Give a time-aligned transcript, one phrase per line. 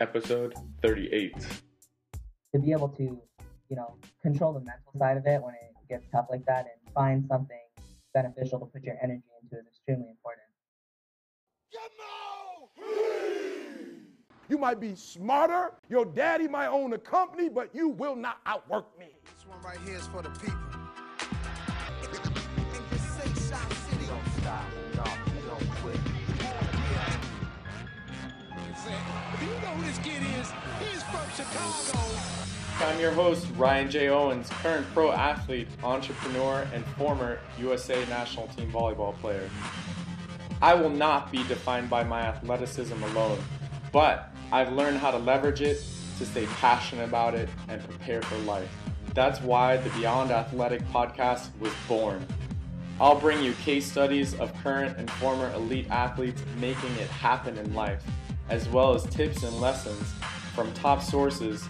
[0.00, 1.34] episode 38.
[2.54, 6.06] To be able to, you know, control the mental side of it when it gets
[6.12, 7.58] tough like that and find something
[8.14, 10.44] beneficial to put your energy into is extremely important.
[14.48, 18.98] You might be smarter, your daddy might own a company, but you will not outwork
[18.98, 19.08] me.
[19.36, 20.58] This one right here is for the people.
[22.00, 22.24] Do you
[25.46, 25.54] know
[28.94, 29.27] who
[29.78, 31.98] He's from Chicago.
[32.80, 34.08] I'm your host, Ryan J.
[34.08, 39.48] Owens, current pro athlete, entrepreneur, and former USA national team volleyball player.
[40.60, 43.38] I will not be defined by my athleticism alone,
[43.92, 45.80] but I've learned how to leverage it
[46.18, 48.70] to stay passionate about it and prepare for life.
[49.14, 52.26] That's why the Beyond Athletic podcast was born.
[53.00, 57.72] I'll bring you case studies of current and former elite athletes making it happen in
[57.74, 58.02] life,
[58.48, 60.12] as well as tips and lessons
[60.54, 61.68] from top sources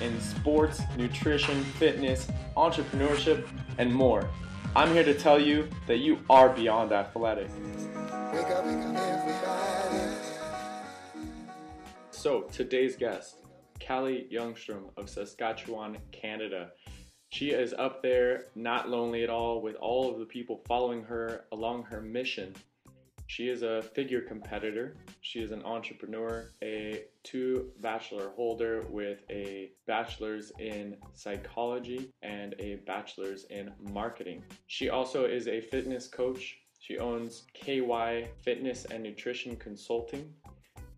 [0.00, 3.46] in sports, nutrition, fitness, entrepreneurship,
[3.78, 4.28] and more.
[4.74, 7.48] I'm here to tell you that you are beyond athletic.
[7.48, 8.76] Wake up, wake
[9.46, 9.76] up.
[12.10, 13.36] So, today's guest,
[13.86, 16.72] Callie Youngstrom of Saskatchewan, Canada.
[17.30, 21.44] She is up there, not lonely at all, with all of the people following her
[21.52, 22.54] along her mission.
[23.28, 24.96] She is a figure competitor.
[25.20, 32.76] She is an entrepreneur, a two bachelor holder with a bachelor's in psychology and a
[32.86, 34.44] bachelor's in marketing.
[34.68, 36.58] She also is a fitness coach.
[36.78, 40.32] She owns KY Fitness and Nutrition Consulting,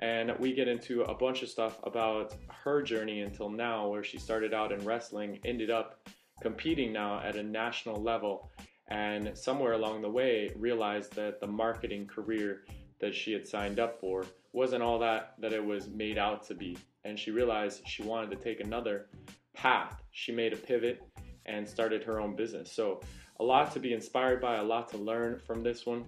[0.00, 4.18] and we get into a bunch of stuff about her journey until now, where she
[4.18, 6.06] started out in wrestling, ended up
[6.42, 8.50] competing now at a national level,
[8.88, 12.62] and somewhere along the way realized that the marketing career
[13.00, 16.54] that she had signed up for wasn't all that that it was made out to
[16.54, 16.76] be.
[17.04, 19.06] And she realized she wanted to take another
[19.54, 20.02] path.
[20.10, 21.02] She made a pivot
[21.46, 22.72] and started her own business.
[22.72, 23.00] So,
[23.40, 26.04] a lot to be inspired by, a lot to learn from this one.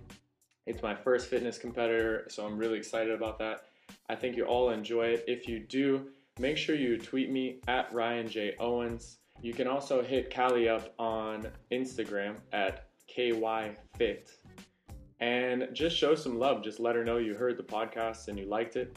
[0.66, 3.66] It's my first fitness competitor, so I'm really excited about that.
[4.08, 5.24] I think you all enjoy it.
[5.28, 6.08] If you do,
[6.40, 8.54] make sure you tweet me at Ryan J.
[8.58, 9.18] Owens.
[9.42, 14.30] You can also hit Callie up on Instagram at KYFit
[15.20, 16.62] and just show some love.
[16.62, 18.96] Just let her know you heard the podcast and you liked it.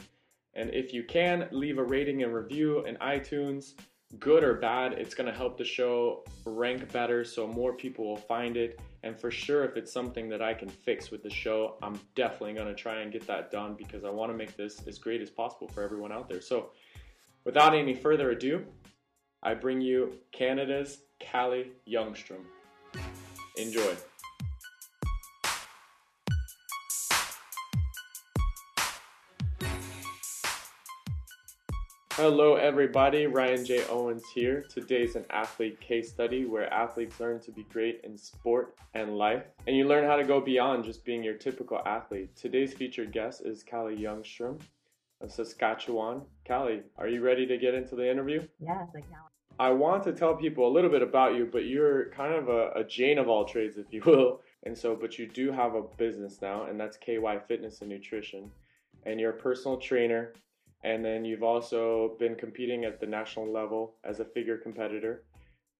[0.54, 3.72] And if you can, leave a rating and review in iTunes,
[4.18, 4.92] good or bad.
[4.92, 8.78] It's going to help the show rank better so more people will find it.
[9.02, 12.54] And for sure, if it's something that I can fix with the show, I'm definitely
[12.54, 15.20] going to try and get that done because I want to make this as great
[15.20, 16.40] as possible for everyone out there.
[16.40, 16.70] So,
[17.44, 18.64] without any further ado,
[19.46, 22.40] I bring you Canada's Callie Youngstrom.
[23.58, 23.94] Enjoy.
[32.12, 33.26] Hello, everybody.
[33.26, 33.84] Ryan J.
[33.90, 34.64] Owens here.
[34.72, 39.42] Today's an athlete case study where athletes learn to be great in sport and life,
[39.66, 42.34] and you learn how to go beyond just being your typical athlete.
[42.34, 44.58] Today's featured guest is Callie Youngstrom
[45.20, 46.22] of Saskatchewan.
[46.46, 48.46] Callie, are you ready to get into the interview?
[48.58, 49.33] Yes, I can.
[49.58, 52.70] I want to tell people a little bit about you, but you're kind of a,
[52.76, 54.40] a Jane of all trades, if you will.
[54.64, 58.50] And so, but you do have a business now, and that's KY Fitness and Nutrition.
[59.04, 60.32] And you're a personal trainer,
[60.82, 65.24] and then you've also been competing at the national level as a figure competitor.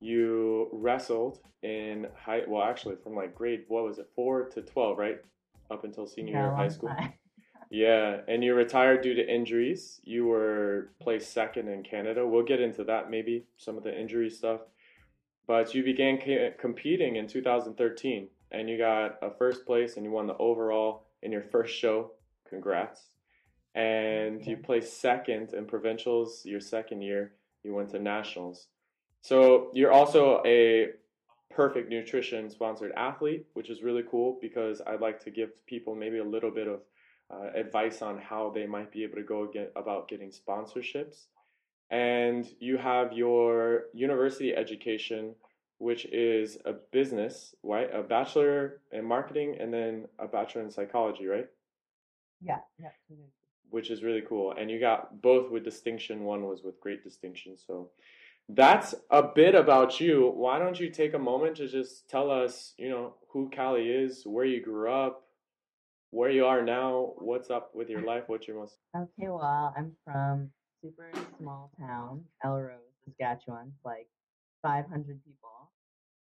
[0.00, 4.98] You wrestled in high, well, actually from like grade, what was it, four to 12,
[4.98, 5.18] right?
[5.70, 6.90] Up until senior year of high school.
[7.74, 10.00] Yeah, and you retired due to injuries.
[10.04, 12.24] You were placed second in Canada.
[12.24, 14.60] We'll get into that maybe, some of the injury stuff.
[15.48, 20.12] But you began ca- competing in 2013 and you got a first place and you
[20.12, 22.12] won the overall in your first show.
[22.48, 23.08] Congrats.
[23.74, 27.32] And you placed second in provincials your second year.
[27.64, 28.68] You went to nationals.
[29.20, 30.90] So you're also a
[31.50, 36.18] perfect nutrition sponsored athlete, which is really cool because I'd like to give people maybe
[36.18, 36.78] a little bit of
[37.34, 41.26] uh, advice on how they might be able to go get about getting sponsorships.
[41.90, 45.34] And you have your university education,
[45.78, 47.88] which is a business, right?
[47.92, 51.46] A bachelor in marketing and then a bachelor in psychology, right?
[52.40, 52.88] Yeah, yeah.
[53.70, 54.54] Which is really cool.
[54.58, 56.24] And you got both with distinction.
[56.24, 57.56] One was with great distinction.
[57.58, 57.90] So
[58.48, 60.32] that's a bit about you.
[60.34, 64.22] Why don't you take a moment to just tell us, you know, who Callie is,
[64.24, 65.23] where you grew up,
[66.14, 69.92] where you are now, what's up with your life, what's your most Okay, well, I'm
[70.04, 70.50] from
[70.80, 74.06] super small town, Elrose, Saskatchewan, like
[74.62, 75.72] 500 people.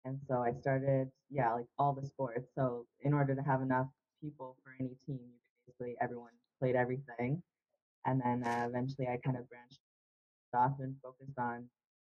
[0.04, 2.50] And so I started, yeah, like all the sports.
[2.56, 3.88] So in order to have enough
[4.22, 5.20] people for any team,
[5.66, 7.42] basically everyone played everything.
[8.06, 9.80] and then uh, eventually I kind of branched
[10.54, 11.66] off and focused on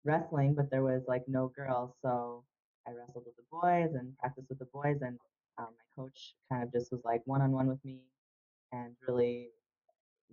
[0.06, 2.44] wrestling, but there was like no girls, so
[2.88, 5.20] I wrestled with the boys and practiced with the boys, and
[5.60, 8.00] um, my coach kind of just was like one on one with me
[8.72, 9.50] and really,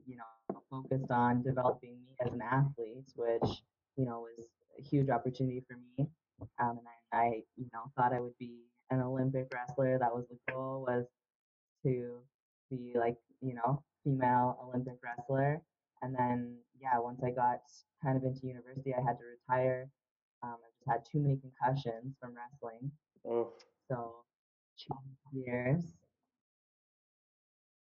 [0.06, 3.62] you know, focused on developing me as an athlete, which
[3.96, 4.46] you know was
[4.78, 6.08] a huge opportunity for me.
[6.60, 9.98] Um, and I, I, you know, thought I would be an Olympic wrestler.
[9.98, 11.06] That was the goal was
[11.84, 12.20] to
[12.70, 15.62] be like, you know, female Olympic wrestler.
[16.02, 17.60] And then, yeah, once I got
[18.02, 19.88] kind of into university, I had to retire.
[20.42, 22.92] Um, I just had too many concussions from wrestling.
[23.26, 23.52] Oh,
[23.90, 24.25] So,
[25.32, 25.82] years.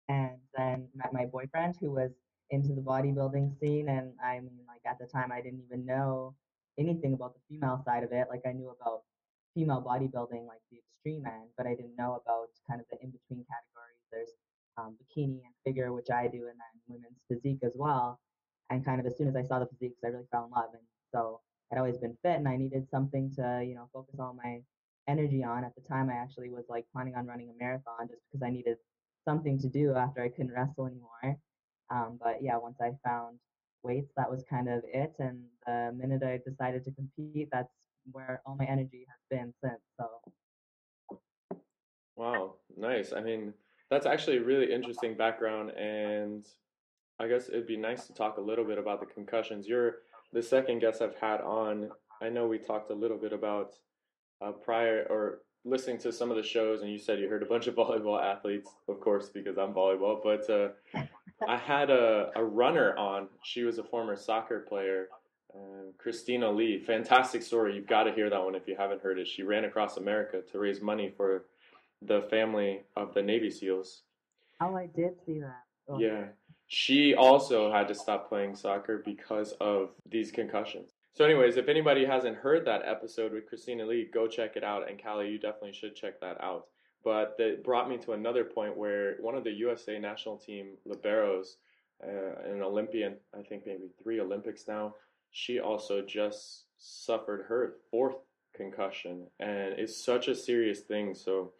[0.08, 2.10] And then met my boyfriend who was
[2.50, 3.88] into the bodybuilding scene.
[3.88, 6.34] And I mean, like at the time, I didn't even know
[6.78, 8.26] anything about the female side of it.
[8.30, 9.02] Like I knew about
[9.54, 13.10] female bodybuilding, like the extreme end, but I didn't know about kind of the in
[13.10, 14.02] between categories.
[14.10, 14.30] There's
[14.76, 18.20] um, bikini and figure, which I do, and then women's physique as well.
[18.70, 20.70] And kind of as soon as I saw the physiques, I really fell in love.
[20.72, 20.82] And
[21.12, 21.40] so
[21.72, 24.60] I'd always been fit, and I needed something to, you know, focus all my
[25.08, 25.64] energy on.
[25.64, 28.50] At the time, I actually was like planning on running a marathon just because I
[28.50, 28.76] needed
[29.24, 31.38] something to do after I couldn't wrestle anymore.
[31.90, 33.38] Um, but yeah, once I found
[33.82, 35.14] weights, that was kind of it.
[35.18, 37.72] And the minute I decided to compete, that's
[38.12, 39.80] where all my energy has been since.
[39.98, 41.18] So
[42.16, 43.12] wow, nice.
[43.12, 43.54] I mean,
[43.90, 46.46] that's actually a really interesting background, and
[47.20, 49.68] I guess it'd be nice to talk a little bit about the concussions.
[49.68, 49.96] You're
[50.32, 51.90] the second guest I've had on.
[52.22, 53.74] I know we talked a little bit about
[54.40, 57.46] uh, prior or listening to some of the shows, and you said you heard a
[57.46, 60.20] bunch of volleyball athletes, of course, because I'm volleyball.
[60.22, 60.68] But uh,
[61.48, 63.28] I had a, a runner on.
[63.42, 65.08] She was a former soccer player,
[65.54, 66.78] uh, Christina Lee.
[66.78, 67.74] Fantastic story.
[67.74, 69.26] You've got to hear that one if you haven't heard it.
[69.28, 71.46] She ran across America to raise money for
[72.02, 74.02] the family of the Navy SEALs.
[74.60, 75.62] oh, I did see that.
[75.88, 76.26] Oh, Yeah.
[76.66, 80.92] She also had to stop playing soccer because of these concussions.
[81.14, 84.90] So, anyways, if anybody hasn't heard that episode with Christina Lee, go check it out.
[84.90, 86.66] And Callie, you definitely should check that out.
[87.04, 91.56] But that brought me to another point where one of the USA national team liberos,
[92.02, 94.94] uh, an Olympian, I think maybe three Olympics now,
[95.30, 98.16] she also just suffered her fourth
[98.52, 99.28] concussion.
[99.38, 101.14] And it's such a serious thing.
[101.14, 101.52] So,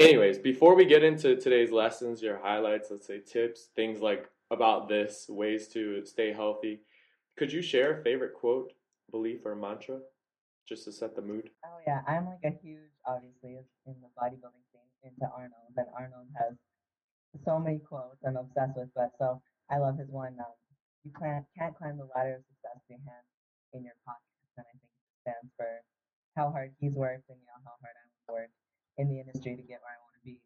[0.00, 4.88] anyways, before we get into today's lessons, your highlights, let's say tips, things like about
[4.88, 6.80] this, ways to stay healthy,
[7.36, 8.72] could you share a favorite quote,
[9.10, 10.00] belief, or mantra
[10.68, 11.50] just to set the mood?
[11.64, 16.26] Oh yeah, I'm like a huge, obviously, in the bodybuilding scene into Arnold, and Arnold
[16.38, 16.54] has
[17.44, 18.90] so many quotes I'm obsessed with.
[18.94, 20.36] But so I love his one.
[20.38, 20.56] Um,
[21.04, 23.26] you can't can't climb the ladder of success with your hand
[23.74, 25.70] in your pockets, and I think it stands for
[26.34, 28.58] how hard he's worked and you know how hard I worked
[28.98, 30.36] in the industry to get where I want to be.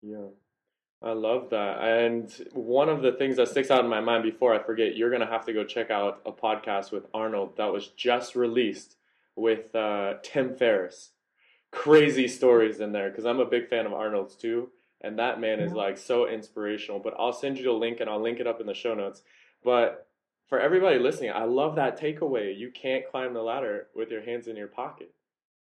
[0.00, 0.30] Yeah.
[1.04, 1.78] I love that.
[1.82, 5.10] And one of the things that sticks out in my mind before I forget, you're
[5.10, 8.96] going to have to go check out a podcast with Arnold that was just released
[9.34, 11.10] with uh, Tim Ferriss.
[11.72, 14.70] Crazy stories in there because I'm a big fan of Arnold's too.
[15.00, 17.00] And that man is like so inspirational.
[17.00, 19.22] But I'll send you the link and I'll link it up in the show notes.
[19.64, 20.06] But
[20.46, 22.56] for everybody listening, I love that takeaway.
[22.56, 25.12] You can't climb the ladder with your hands in your pocket.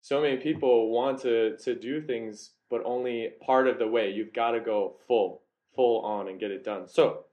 [0.02, 4.12] So many people want to, to do things but only part of the way.
[4.12, 5.42] You've got to go full,
[5.76, 6.88] full on and get it done.
[6.88, 7.26] So,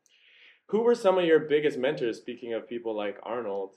[0.69, 3.71] who were some of your biggest mentors, speaking of people like Arnold,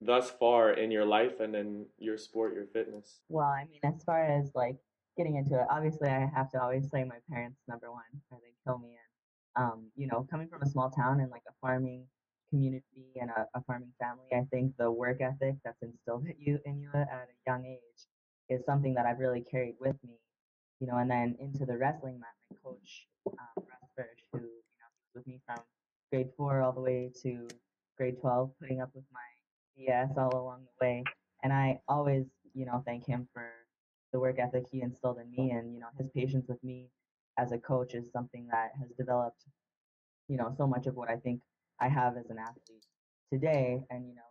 [0.00, 3.20] thus far in your life and in your sport, your fitness?
[3.28, 4.76] Well, I mean, as far as like
[5.16, 8.52] getting into it, obviously I have to always say my parents number one, or they
[8.64, 8.90] kill me.
[8.90, 12.04] And um, you know, coming from a small town and like a farming
[12.50, 16.58] community and a, a farming family, I think the work ethic that's instilled at you
[16.64, 17.80] in you at a young age
[18.48, 20.15] is something that I've really carried with me.
[20.80, 24.78] You know, and then into the wrestling mat, my coach, um, Russ Birch, who you
[24.78, 25.58] know was with me from
[26.10, 27.48] grade four all the way to
[27.96, 29.20] grade twelve, putting up with my
[29.78, 31.04] BS all along the way.
[31.42, 33.50] And I always, you know, thank him for
[34.12, 36.88] the work ethic he instilled in me and, you know, his patience with me
[37.38, 39.44] as a coach is something that has developed,
[40.28, 41.40] you know, so much of what I think
[41.80, 42.86] I have as an athlete
[43.32, 43.82] today.
[43.90, 44.30] And, you know,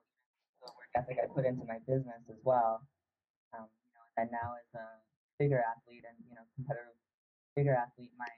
[0.61, 2.81] the work ethic I put into my business as well.
[3.53, 4.85] Um, you know, and now as a
[5.39, 6.95] bigger athlete and, you know, competitive
[7.55, 8.29] bigger athlete, my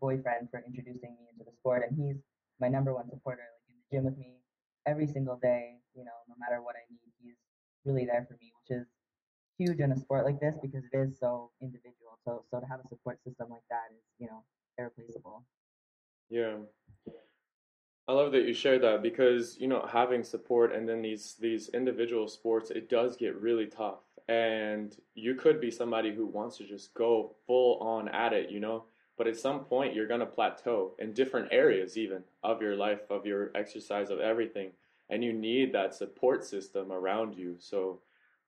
[0.00, 2.20] boyfriend for introducing me into the sport and he's
[2.60, 4.38] my number one supporter, like in the gym with me
[4.86, 7.36] every single day, you know, no matter what I need, he's
[7.84, 8.86] really there for me, which is
[9.58, 12.18] huge in a sport like this because it is so individual.
[12.24, 14.44] So so to have a support system like that is, you know,
[14.78, 15.44] irreplaceable.
[16.30, 16.56] Yeah.
[18.06, 21.68] I love that you shared that because you know having support and then these these
[21.70, 26.64] individual sports it does get really tough and you could be somebody who wants to
[26.64, 28.84] just go full on at it you know?
[29.16, 33.10] But at some point you're going to plateau in different areas even of your life
[33.10, 34.70] of your exercise of everything
[35.10, 37.56] and you need that support system around you.
[37.58, 38.00] So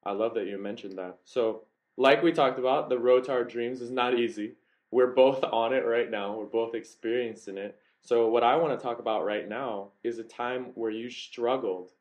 [0.04, 1.18] i love that you mentioned that.
[1.24, 1.62] So
[1.96, 4.54] like we talked about the road to our dreams is not easy.
[4.90, 6.36] We're both on it right now.
[6.36, 7.78] We're both experiencing it.
[8.00, 11.92] So what i want to talk about right now is a time where you struggled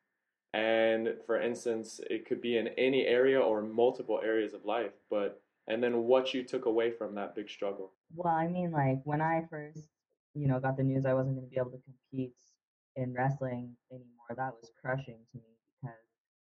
[0.56, 5.42] and for instance it could be in any area or multiple areas of life but
[5.68, 7.92] and then what you took away from that big struggle.
[8.16, 9.88] Well, I mean, like when I first,
[10.34, 12.36] you know, got the news I wasn't going to be able to compete
[12.96, 15.98] in wrestling anymore, that was crushing to me because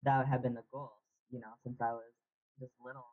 [0.04, 0.94] that had been the goal,
[1.32, 2.14] you know, since I was
[2.60, 3.06] just little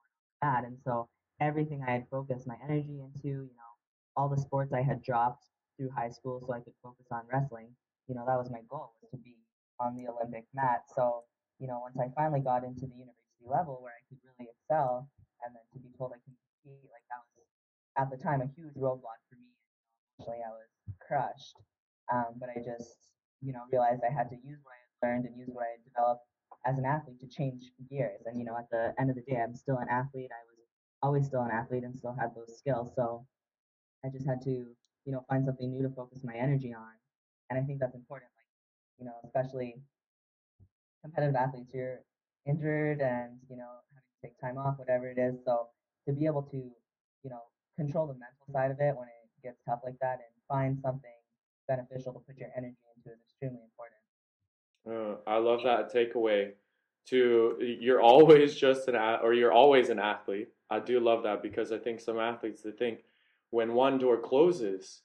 [0.43, 1.09] and And so
[1.40, 3.73] everything I had focused my energy into, you know,
[4.16, 7.69] all the sports I had dropped through high school so I could focus on wrestling,
[8.07, 9.37] you know, that was my goal was to be
[9.80, 10.85] on the Olympic mat.
[10.95, 11.25] So,
[11.59, 15.09] you know, once I finally got into the university level where I could really excel,
[15.45, 17.47] and then to be told I can compete, like that was
[17.97, 19.52] at the time a huge roadblock for me.
[20.18, 21.56] Unfortunately, I was crushed.
[22.12, 23.11] Um, but I just,
[23.42, 25.76] you know, realized I had to use what I had learned and use what I
[25.76, 26.25] had developed
[26.64, 28.23] as an athlete to change gears.
[28.26, 30.30] And you know, at the end of the day, I'm still an athlete.
[30.30, 30.61] I was
[31.02, 32.92] always still an athlete and still had those skills.
[32.95, 33.26] So
[34.04, 34.50] I just had to,
[35.04, 36.95] you know, find something new to focus my energy on.
[37.50, 38.30] And I think that's important.
[38.99, 39.76] You know, especially
[41.03, 42.00] competitive athletes, you're
[42.47, 43.69] injured and you know
[44.23, 45.37] take time off, whatever it is.
[45.45, 45.69] So
[46.07, 47.43] to be able to, you know,
[47.76, 51.11] control the mental side of it when it gets tough like that and find something
[51.69, 54.00] beneficial to put your energy into is extremely important.
[54.88, 56.53] Uh, I love that takeaway.
[57.11, 60.49] To you're always just an or you're always an athlete.
[60.71, 63.05] I do love that because I think some athletes they think
[63.50, 65.03] when one door closes,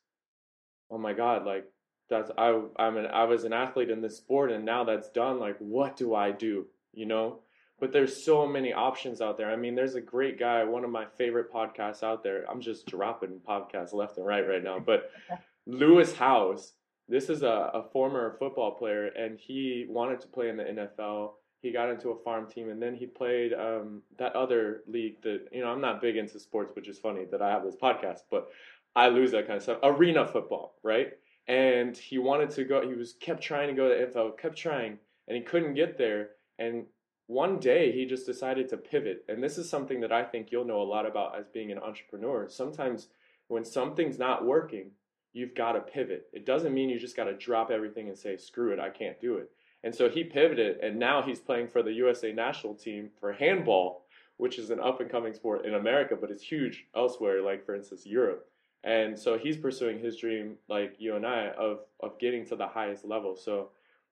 [0.90, 1.66] oh my God, like
[2.12, 5.40] that's I I'm an I was an athlete in this sport and now that's done.
[5.40, 6.68] Like what do I do?
[6.94, 7.40] You know,
[7.80, 9.50] but there's so many options out there.
[9.50, 12.46] I mean, there's a great guy, one of my favorite podcasts out there.
[12.52, 15.10] I'm just dropping podcasts left and right right now, but
[15.66, 16.74] Lewis Howes.
[17.10, 21.32] This is a, a former football player, and he wanted to play in the NFL.
[21.62, 25.22] He got into a farm team, and then he played um, that other league.
[25.24, 27.76] That you know, I'm not big into sports, which is funny that I have this
[27.76, 28.48] podcast, but
[28.96, 29.80] I lose that kind of stuff.
[29.84, 31.12] Arena football, right?
[31.52, 32.88] And he wanted to go.
[32.88, 36.30] He was kept trying to go to NFL, kept trying, and he couldn't get there.
[36.58, 36.86] And
[37.28, 39.26] one day he just decided to pivot.
[39.28, 41.78] And this is something that I think you'll know a lot about as being an
[41.78, 42.48] entrepreneur.
[42.48, 43.10] Sometimes
[43.50, 44.92] when something's not working,
[45.34, 46.28] you've got to pivot.
[46.32, 49.20] It doesn't mean you just got to drop everything and say, screw it, I can't
[49.20, 49.52] do it.
[49.84, 54.06] And so he pivoted, and now he's playing for the USA national team for handball,
[54.38, 57.76] which is an up and coming sport in America, but it's huge elsewhere, like for
[57.76, 58.48] instance, Europe.
[58.84, 62.68] And so he's pursuing his dream, like you and I, of, of getting to the
[62.68, 63.36] highest level.
[63.36, 63.70] So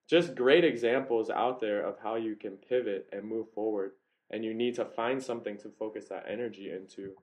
[0.09, 3.91] just great examples out there of how you can pivot and move forward.
[4.31, 7.13] And you need to find something to focus that energy into.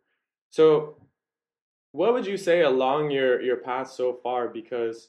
[0.50, 0.97] So
[1.93, 4.49] what would you say along your your path so far?
[4.49, 5.09] Because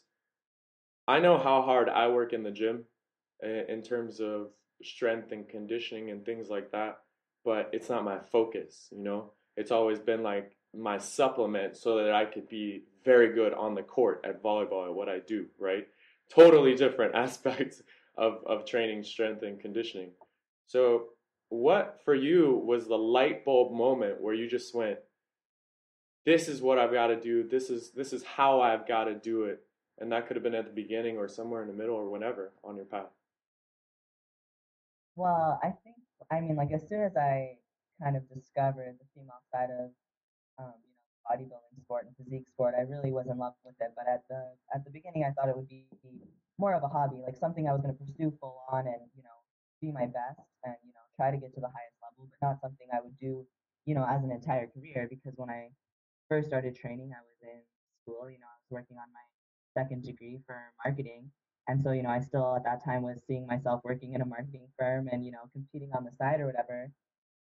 [1.07, 2.83] i know how hard i work in the gym
[3.41, 4.49] in terms of
[4.83, 6.99] strength and conditioning and things like that.
[7.45, 9.31] But it's not my focus you know?
[9.55, 13.81] It's always been like my supplement so that i could be very good on the
[13.81, 15.87] court at volleyball at what i do right
[16.29, 17.81] totally different aspects
[18.17, 20.11] of, of training strength and conditioning.
[20.65, 21.09] So,
[21.49, 24.99] what for you was the light bulb moment where you just went,
[26.25, 27.47] "This is what I've got to do.
[27.47, 29.61] This is this is how I've got to do it."
[29.99, 32.51] And that could have been at the beginning or somewhere in the middle or whenever
[32.63, 33.07] on your path.
[35.15, 35.95] Well, I think
[36.29, 37.57] I mean like as soon as I
[38.03, 39.91] kind of discovered the female side of
[40.59, 40.79] um,
[41.29, 42.73] bodybuilding sport and physique sport.
[42.77, 45.49] I really was in love with it, but at the at the beginning, I thought
[45.49, 45.87] it would be
[46.57, 49.23] more of a hobby, like something I was going to pursue full on and you
[49.23, 49.37] know
[49.81, 52.61] be my best and you know try to get to the highest level, but not
[52.61, 53.45] something I would do
[53.85, 55.07] you know as an entire career.
[55.09, 55.69] Because when I
[56.29, 57.61] first started training, I was in
[58.03, 58.29] school.
[58.29, 59.25] You know, I was working on my
[59.77, 61.31] second degree for marketing.
[61.67, 64.25] And so, you know, I still at that time was seeing myself working in a
[64.25, 66.89] marketing firm and, you know, competing on the side or whatever.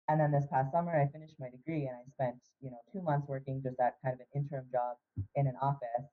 [0.08, 3.04] And then this past summer, I finished my degree and I spent, you know, two
[3.04, 4.96] months working just at kind of an interim job
[5.34, 6.06] in an office.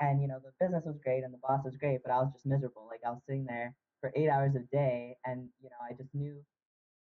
[0.00, 2.28] And, you know, the business was great and the boss was great, but I was
[2.32, 2.84] just miserable.
[2.84, 6.12] Like I was sitting there for eight hours a day and, you know, I just
[6.12, 6.36] knew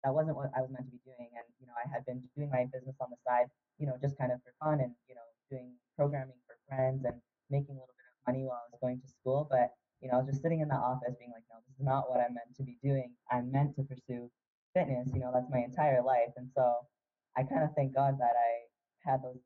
[0.00, 1.28] that wasn't what I was meant to be doing.
[1.36, 4.16] And, you know, I had been doing my business on the side, you know, just
[4.16, 7.20] kind of for fun and, you know, doing programming for friends and
[7.52, 9.44] making a little bit of money while I was going to school.
[9.44, 11.84] But, you know, I was just sitting in the office being like, no, this is
[11.84, 13.12] not what I'm meant to be doing.
[13.28, 14.32] I'm meant to pursue
[14.72, 16.32] fitness, you know, that's my entire life.
[16.40, 16.88] And so
[17.36, 18.69] I kind of thank God that I
[19.04, 19.38] had those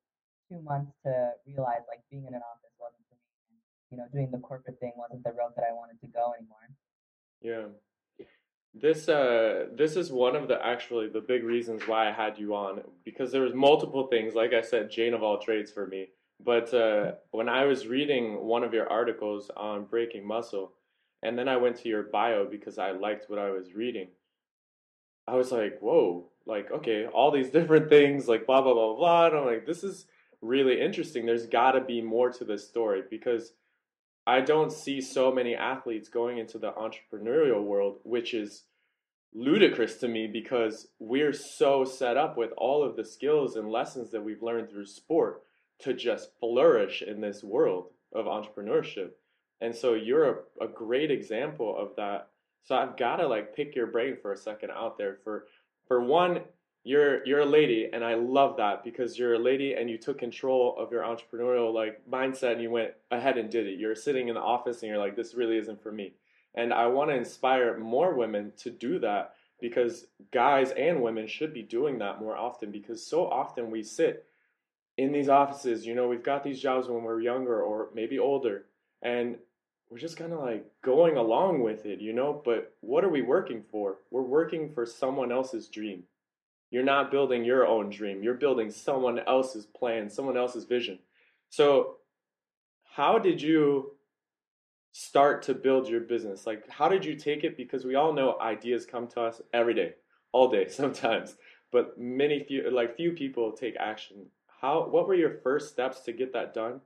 [0.50, 3.30] two months to realize like being in an office wasn't for me.
[3.48, 3.58] And,
[3.90, 6.68] you know, doing the corporate thing wasn't the route that I wanted to go anymore.
[7.42, 7.68] Yeah.
[8.74, 12.54] This uh this is one of the actually the big reasons why I had you
[12.56, 16.08] on because there was multiple things like I said Jane of all trades for me
[16.40, 20.72] But uh, when I was reading one of your articles on breaking muscle,
[21.22, 24.08] and then I went to your bio because I liked what I was reading,
[25.26, 29.26] I was like, whoa, like, okay, all these different things, like blah, blah, blah, blah.
[29.26, 30.06] And I'm like, this is
[30.40, 31.26] really interesting.
[31.26, 33.52] There's got to be more to this story because
[34.26, 38.64] I don't see so many athletes going into the entrepreneurial world, which is
[39.34, 44.10] ludicrous to me because we're so set up with all of the skills and lessons
[44.12, 45.42] that we've learned through sport
[45.80, 49.10] to just flourish in this world of entrepreneurship.
[49.60, 52.28] And so you're a, a great example of that.
[52.62, 55.46] So I've got to like pick your brain for a second out there for
[55.86, 56.40] for one
[56.84, 60.18] you're you're a lady and I love that because you're a lady and you took
[60.18, 63.78] control of your entrepreneurial like mindset and you went ahead and did it.
[63.78, 66.12] You're sitting in the office and you're like this really isn't for me.
[66.54, 71.54] And I want to inspire more women to do that because guys and women should
[71.54, 74.26] be doing that more often because so often we sit
[74.98, 78.66] in these offices, you know, we've got these jobs when we're younger or maybe older
[79.02, 79.36] and
[79.94, 83.22] we're just kind of like going along with it, you know, but what are we
[83.22, 83.98] working for?
[84.10, 86.02] We're working for someone else's dream.
[86.72, 88.20] You're not building your own dream.
[88.20, 90.98] You're building someone else's plan, someone else's vision.
[91.48, 91.98] So,
[92.96, 93.92] how did you
[94.90, 96.44] start to build your business?
[96.44, 97.56] Like, how did you take it?
[97.56, 99.94] Because we all know ideas come to us every day,
[100.32, 101.36] all day, sometimes,
[101.70, 104.26] but many few, like few people take action.
[104.60, 104.88] How?
[104.88, 106.80] What were your first steps to get that done?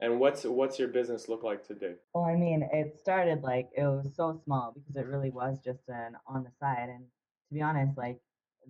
[0.00, 1.94] And what's what's your business look like today?
[2.14, 5.80] Well, I mean, it started like it was so small because it really was just
[5.88, 6.88] an on the side.
[6.88, 7.04] And
[7.48, 8.18] to be honest, like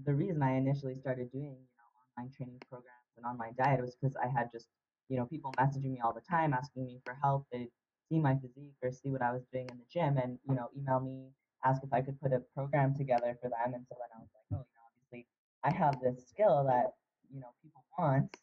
[0.05, 3.97] the reason I initially started doing you know online training programs and online diet was
[4.01, 4.67] because I had just
[5.09, 7.47] you know people messaging me all the time asking me for help.
[7.53, 7.71] They'd
[8.09, 10.69] see my physique or see what I was doing in the gym and you know
[10.77, 11.29] email me
[11.65, 13.75] ask if I could put a program together for them.
[13.75, 15.27] And so then I was like, oh, you know, obviously
[15.63, 16.95] I have this skill that
[17.33, 18.37] you know people want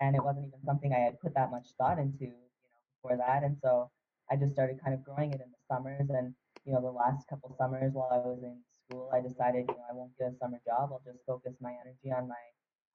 [0.00, 3.16] and it wasn't even something I had put that much thought into, you know, before
[3.16, 3.42] that.
[3.44, 3.90] And so
[4.30, 6.08] I just started kind of growing it in the summers.
[6.10, 6.34] And
[6.64, 9.86] you know, the last couple summers while I was in school, I decided, you know,
[9.90, 10.90] I won't get a summer job.
[10.92, 12.44] I'll just focus my energy on my,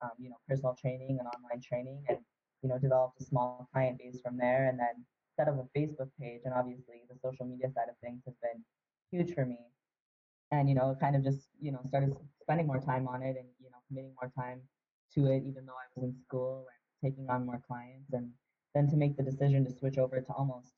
[0.01, 2.19] um, you know, personal training and online training, and
[2.61, 4.67] you know, developed a small client base from there.
[4.67, 5.05] And then
[5.37, 6.41] set up a Facebook page.
[6.45, 8.61] And obviously, the social media side of things has been
[9.11, 9.57] huge for me.
[10.51, 13.47] And you know, kind of just you know started spending more time on it, and
[13.63, 14.61] you know, committing more time
[15.15, 18.29] to it, even though I was in school and taking on more clients and
[18.73, 20.73] then to make the decision to switch over to almost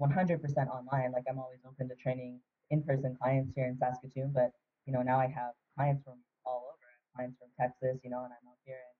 [0.00, 1.12] 100% online.
[1.12, 4.52] Like i'm always open to training in-person clients here in saskatoon but
[4.86, 6.88] you know now i have clients from all over.
[7.16, 8.96] Clients from texas you know and i'm out here in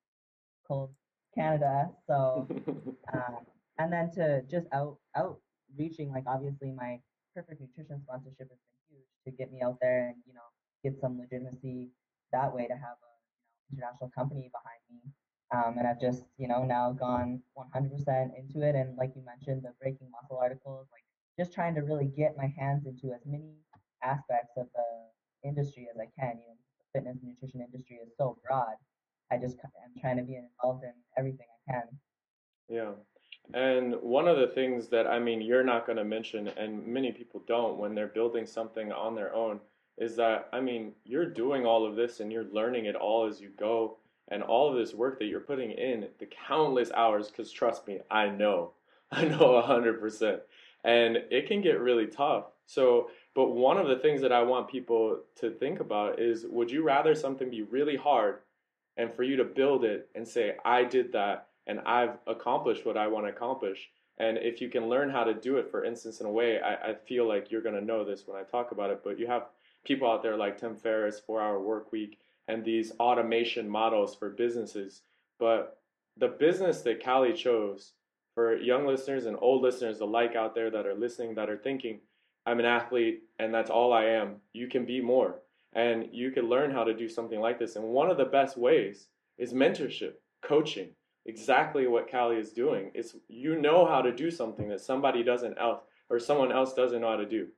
[0.67, 0.91] cold
[1.35, 1.91] canada.
[2.07, 2.47] So
[3.13, 3.47] um,
[3.79, 5.39] and then to just out out
[5.77, 6.99] reaching, like obviously my
[7.35, 10.49] perfect nutrition sponsorship has been huge to get me out there and you know
[10.83, 11.91] get some legitimacy
[12.33, 13.13] that way to have a
[13.71, 15.13] you know international company behind me
[15.51, 17.91] um, and I've just, you know, now gone 100%
[18.39, 18.75] into it.
[18.75, 21.05] And like you mentioned, the breaking muscle articles, like
[21.39, 23.55] just trying to really get my hands into as many
[24.03, 26.37] aspects of the industry as I can.
[26.37, 28.75] You know, the fitness and nutrition industry is so broad.
[29.31, 31.83] I just I'm trying to be involved in everything I can.
[32.69, 32.93] Yeah.
[33.55, 37.13] And one of the things that I mean you're not going to mention, and many
[37.13, 39.61] people don't when they're building something on their own,
[39.97, 43.41] is that I mean you're doing all of this and you're learning it all as
[43.41, 43.99] you go
[44.31, 48.01] and all of this work that you're putting in, the countless hours, because trust me,
[48.11, 48.73] I know,
[49.13, 50.41] I know 100%.
[50.85, 52.45] And it can get really tough.
[52.67, 56.71] So, but one of the things that I want people to think about is would
[56.71, 58.41] you rather something be really hard
[58.97, 62.97] and for you to build it and say, I did that and I've accomplished what
[62.97, 63.89] I want to accomplish?
[64.19, 66.91] And if you can learn how to do it, for instance, in a way, I,
[66.91, 69.27] I feel like you're going to know this when I talk about it, but you
[69.29, 69.47] have
[69.85, 74.31] people out there like Tim Ferriss, Four Hour Work Week, and these automation models for
[74.31, 75.03] businesses.
[75.39, 75.79] But
[76.17, 77.93] the business that Callie chose
[78.35, 82.01] for young listeners and old listeners alike out there that are listening, that are thinking,
[82.47, 85.41] I'm an athlete and that's all I am, you can be more.
[85.75, 87.77] And you can learn how to do something like this.
[87.77, 90.91] And one of the best ways is mentorship, coaching.
[91.27, 92.91] Exactly what Callie is doing.
[92.95, 97.03] It's you know how to do something that somebody doesn't else or someone else doesn't
[97.03, 97.49] know how to do.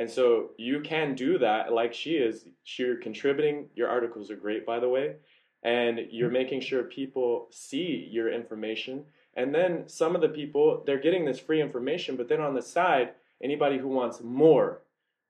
[0.00, 2.46] And so you can do that like she is.
[2.78, 3.68] You're contributing.
[3.74, 5.16] Your articles are great, by the way.
[5.62, 9.04] And you're making sure people see your information.
[9.34, 12.62] And then some of the people, they're getting this free information, but then on the
[12.62, 13.10] side,
[13.42, 14.80] anybody who wants more,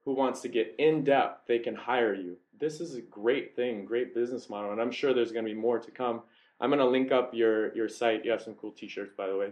[0.04, 2.37] who wants to get in depth, they can hire you.
[2.61, 4.70] This is a great thing, great business model.
[4.70, 6.20] And I'm sure there's going to be more to come.
[6.61, 8.24] I'm going to link up your, your site.
[8.24, 9.48] You have some cool t shirts, by the way.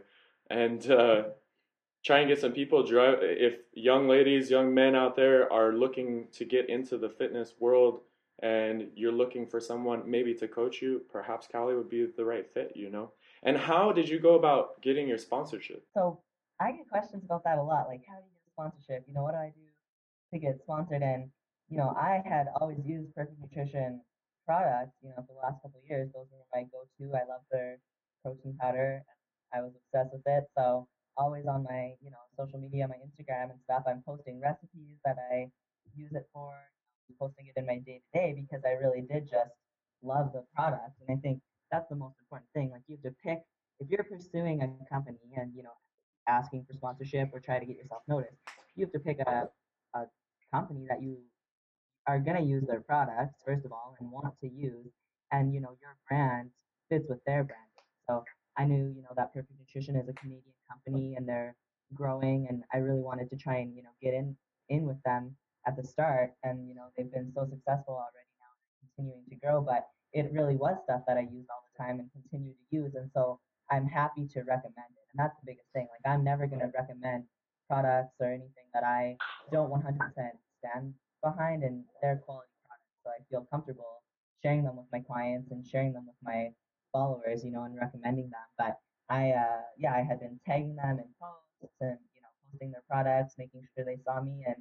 [0.49, 1.23] And, uh,
[2.05, 6.27] try and get some people drive if young ladies young men out there are looking
[6.33, 8.01] to get into the fitness world
[8.43, 12.47] and you're looking for someone maybe to coach you perhaps Callie would be the right
[12.53, 15.85] fit you know And how did you go about getting your sponsorship?
[15.95, 16.21] So
[16.61, 17.87] I get questions about that a lot.
[17.89, 19.05] Like, how do you get sponsorship?
[19.07, 19.67] You know, what do I do
[20.33, 21.03] to get sponsored?
[21.03, 21.31] And
[21.69, 24.01] you know, I had always used Perfect Nutrition
[24.47, 24.97] products.
[25.03, 27.15] You know, for the last couple of years, those were my go-to.
[27.15, 27.79] I love their
[28.25, 29.03] protein powder.
[29.55, 30.45] I was obsessed with it.
[30.57, 34.97] So always on my, you know, social media, my Instagram and stuff, I'm posting recipes
[35.05, 35.51] that I
[35.97, 36.55] use it for,
[37.19, 39.51] posting it in my day to day because I really did just
[40.03, 40.93] love the product.
[41.01, 41.41] And I think
[41.73, 42.71] that's the most important thing.
[42.71, 43.41] Like you have to pick
[43.81, 45.77] if you're pursuing a company and you know
[46.29, 48.37] asking for sponsorship or try to get yourself noticed,
[48.77, 49.49] you have to pick a
[49.95, 50.05] a
[50.53, 51.19] company that you
[52.07, 54.93] are gonna use their products first of all and want to use,
[55.33, 56.51] and you know your brand
[56.89, 57.73] fits with their brand.
[58.09, 58.25] So
[58.57, 61.57] I knew you know that Perfect Nutrition is a Canadian company and they're
[61.95, 64.37] growing, and I really wanted to try and you know get in
[64.69, 68.53] in with them at the start, and you know they've been so successful already now,
[68.57, 72.01] and continuing to grow, but it really was stuff that I used all the time
[72.01, 72.95] and continue to use.
[72.95, 75.07] And so I'm happy to recommend it.
[75.13, 75.87] And that's the biggest thing.
[75.93, 77.25] Like I'm never going to recommend
[77.69, 79.17] products or anything that I
[79.53, 79.99] don't 100%
[80.59, 82.99] stand behind and they're quality products.
[83.05, 84.03] So I feel comfortable
[84.43, 86.51] sharing them with my clients and sharing them with my
[86.93, 88.47] followers, you know, and recommending them.
[88.57, 88.79] But
[89.09, 92.85] I, uh, yeah, I had been tagging them in posts and, you know, posting their
[92.89, 94.57] products, making sure they saw me and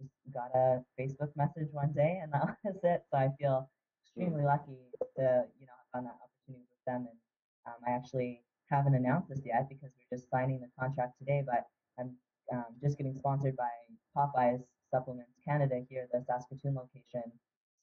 [0.00, 3.02] just got a Facebook message one day and that was it.
[3.10, 3.68] So I feel
[4.02, 4.76] extremely lucky
[5.16, 7.08] to you know have that opportunity with them.
[7.08, 7.18] And
[7.66, 11.42] um, I actually haven't announced this yet because we're just signing the contract today.
[11.46, 11.66] But
[11.98, 12.16] I'm
[12.52, 13.70] um, just getting sponsored by
[14.16, 17.24] Popeyes Supplements Canada here, at the Saskatoon location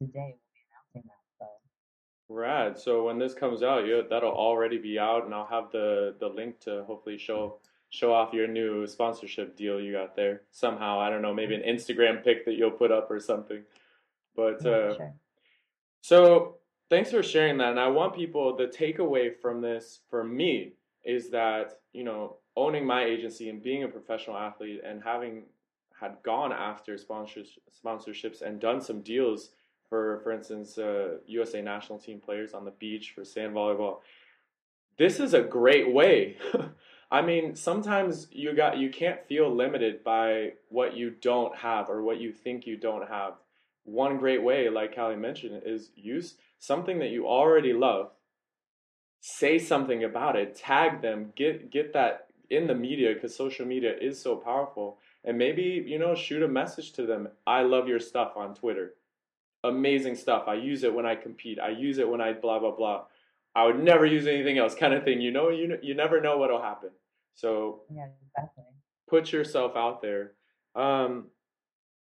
[0.01, 0.35] today.
[0.35, 1.23] We'll be announcing that.
[1.39, 1.68] So.
[2.29, 2.77] Rad.
[2.77, 6.27] So when this comes out, you, that'll already be out, and I'll have the the
[6.27, 7.57] link to hopefully show
[7.89, 10.99] show off your new sponsorship deal you got there somehow.
[10.99, 13.63] I don't know, maybe an Instagram pic that you'll put up or something.
[14.35, 15.13] But uh, sure.
[16.01, 16.55] So
[16.89, 17.71] thanks for sharing that.
[17.71, 22.85] And I want people the takeaway from this for me is that, you know, owning
[22.85, 25.43] my agency and being a professional athlete and having
[25.99, 29.49] had gone after sponsors, sponsorships and done some deals
[29.89, 33.97] for, for instance, uh, USA national team players on the beach for sand volleyball.
[34.97, 36.37] This is a great way.
[37.11, 42.03] I mean, sometimes you got you can't feel limited by what you don't have or
[42.03, 43.33] what you think you don't have
[43.83, 48.11] one great way, like Callie mentioned, is use something that you already love.
[49.21, 50.55] Say something about it.
[50.55, 51.33] Tag them.
[51.35, 54.99] Get get that in the media because social media is so powerful.
[55.23, 57.29] And maybe you know, shoot a message to them.
[57.45, 58.93] I love your stuff on Twitter.
[59.63, 60.43] Amazing stuff.
[60.47, 61.59] I use it when I compete.
[61.59, 63.03] I use it when I blah blah blah.
[63.55, 65.19] I would never use anything else, kind of thing.
[65.19, 66.91] You know, you you never know what'll happen.
[67.35, 68.73] So Yeah, definitely.
[69.09, 70.33] put yourself out there.
[70.75, 71.25] Um,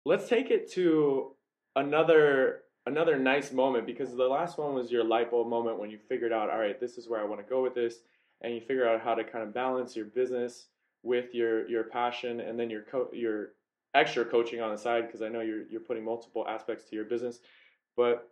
[0.04, 1.36] let's take it to
[1.76, 6.00] another another nice moment because the last one was your light bulb moment when you
[6.10, 7.96] figured out, all right, this is where I want to go with this,
[8.42, 10.68] and you figure out how to kind of balance your business
[11.04, 13.54] with your your passion and then your co- your
[13.98, 17.06] extra coaching on the side because I know you're you're putting multiple aspects to your
[17.06, 17.40] business.
[17.96, 18.30] But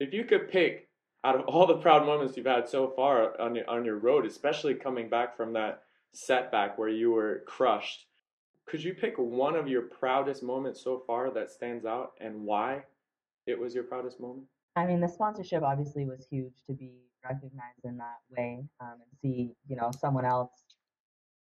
[0.00, 0.88] if you could pick
[1.24, 4.26] out of all the proud moments you've had so far on your, on your road,
[4.26, 8.06] especially coming back from that setback where you were crushed,
[8.66, 12.82] could you pick one of your proudest moments so far that stands out and why
[13.46, 14.46] it was your proudest moment?
[14.76, 16.92] I mean, the sponsorship obviously was huge to be
[17.24, 20.50] recognized in that way um, and see, you know, someone else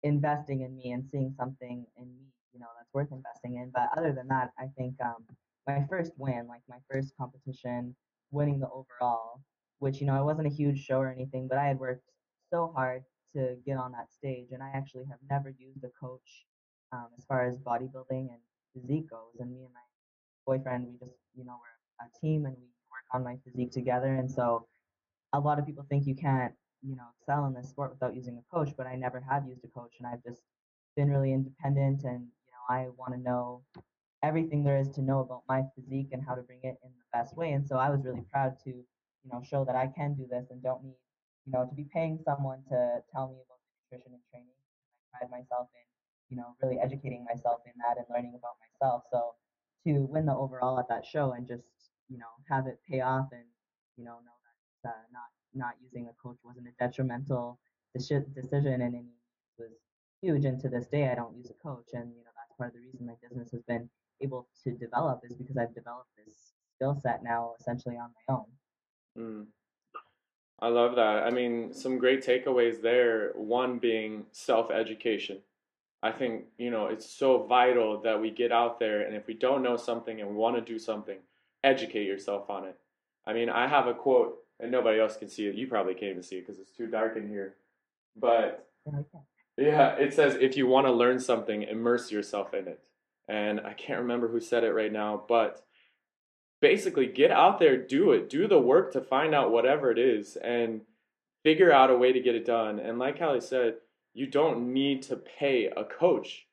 [0.03, 3.71] investing in me and seeing something in me, you know, that's worth investing in.
[3.73, 5.25] But other than that, I think um,
[5.67, 7.95] my first win, like my first competition,
[8.31, 9.41] winning the overall,
[9.79, 12.03] which, you know, it wasn't a huge show or anything, but I had worked
[12.49, 13.03] so hard
[13.35, 14.47] to get on that stage.
[14.51, 16.45] And I actually have never used a coach
[16.91, 18.39] um, as far as bodybuilding and
[18.73, 19.39] physique goes.
[19.39, 19.81] And me and my
[20.45, 24.15] boyfriend, we just, you know, we're a team and we work on my physique together.
[24.15, 24.67] And so
[25.33, 28.37] a lot of people think you can't, you know, excel in this sport without using
[28.37, 30.41] a coach, but I never have used a coach and I've just
[30.95, 32.27] been really independent and,
[32.71, 33.63] I want to know
[34.23, 37.07] everything there is to know about my physique and how to bring it in the
[37.13, 37.51] best way.
[37.53, 40.47] And so I was really proud to, you know, show that I can do this
[40.51, 40.97] and don't need,
[41.45, 43.59] you know, to be paying someone to tell me about
[43.91, 44.55] nutrition and training.
[45.15, 45.87] I pride myself in,
[46.29, 49.03] you know, really educating myself in that and learning about myself.
[49.11, 49.35] So
[49.87, 51.63] to win the overall at that show and just,
[52.09, 53.45] you know, have it pay off and,
[53.97, 54.37] you know, know
[54.83, 57.59] that uh, not not using a coach wasn't a detrimental
[57.97, 59.03] deci- decision and it
[59.59, 59.71] was
[60.21, 60.45] huge.
[60.45, 61.89] And to this day, I don't use a coach.
[61.93, 62.30] And, you know,
[62.61, 63.89] part of the reason my business has been
[64.21, 68.45] able to develop is because I've developed this skill set now essentially on my own.
[69.17, 69.45] Mm.
[70.59, 71.23] I love that.
[71.23, 73.31] I mean, some great takeaways there.
[73.33, 75.39] One being self education.
[76.03, 79.33] I think, you know, it's so vital that we get out there and if we
[79.33, 81.17] don't know something and we want to do something,
[81.63, 82.77] educate yourself on it.
[83.25, 85.55] I mean, I have a quote and nobody else can see it.
[85.55, 87.55] You probably can't even see it because it's too dark in here.
[88.15, 88.67] But
[89.61, 92.79] Yeah, it says if you want to learn something, immerse yourself in it.
[93.27, 95.63] And I can't remember who said it right now, but
[96.61, 100.35] basically get out there, do it, do the work to find out whatever it is,
[100.35, 100.81] and
[101.43, 102.79] figure out a way to get it done.
[102.79, 103.75] And like Callie said,
[104.15, 106.47] you don't need to pay a coach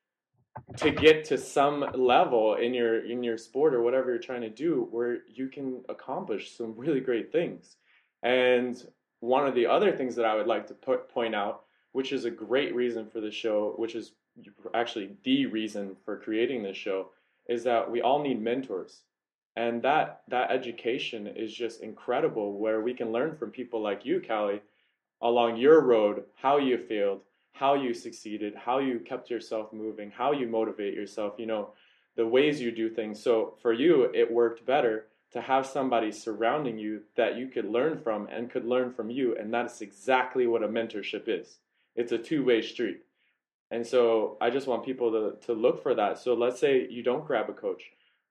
[0.76, 4.50] to get to some level in your in your sport or whatever you're trying to
[4.50, 7.76] do where you can accomplish some really great things.
[8.22, 8.76] And
[9.20, 12.24] one of the other things that I would like to put, point out, which is
[12.24, 14.12] a great reason for the show, which is
[14.74, 17.08] actually the reason for creating this show,
[17.48, 19.02] is that we all need mentors.
[19.56, 24.22] And that that education is just incredible where we can learn from people like you,
[24.24, 24.62] Callie,
[25.20, 27.22] along your road, how you failed,
[27.52, 31.70] how you succeeded, how you kept yourself moving, how you motivate yourself, you know,
[32.14, 33.20] the ways you do things.
[33.20, 37.98] So for you, it worked better to have somebody surrounding you that you could learn
[37.98, 39.36] from and could learn from you.
[39.36, 41.58] And that's exactly what a mentorship is
[41.98, 43.00] it's a two way street.
[43.70, 46.18] And so I just want people to, to look for that.
[46.18, 47.82] So let's say you don't grab a coach,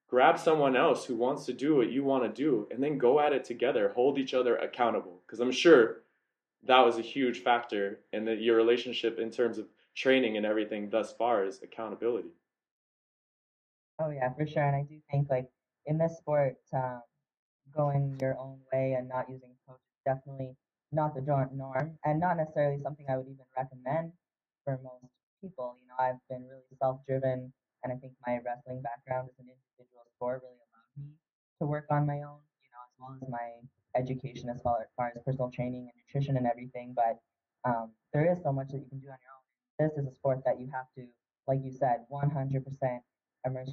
[0.08, 3.20] grab someone else who wants to do what you want to do, and then go
[3.20, 5.20] at it together, hold each other accountable.
[5.24, 5.98] Because I'm sure
[6.66, 10.88] that was a huge factor in the, your relationship in terms of training and everything
[10.90, 12.30] thus far is accountability.
[14.00, 14.64] Oh yeah, for sure.
[14.64, 15.48] And I do think like
[15.86, 17.02] in this sport, um,
[17.76, 20.56] going your own way and not using coaches definitely
[20.92, 24.12] not the norm, and not necessarily something I would even recommend
[24.64, 25.04] for most
[25.40, 25.76] people.
[25.80, 27.52] You know, I've been really self-driven,
[27.84, 31.12] and I think my wrestling background as an individual sport really allowed me
[31.60, 32.40] to work on my own.
[32.64, 33.60] You know, as well as my
[33.94, 36.94] education as far as, far as personal training and nutrition and everything.
[36.94, 37.18] But
[37.64, 39.44] um, there is so much that you can do on your own.
[39.78, 41.06] This is a sport that you have to,
[41.46, 43.00] like you said, 100%
[43.46, 43.70] immerse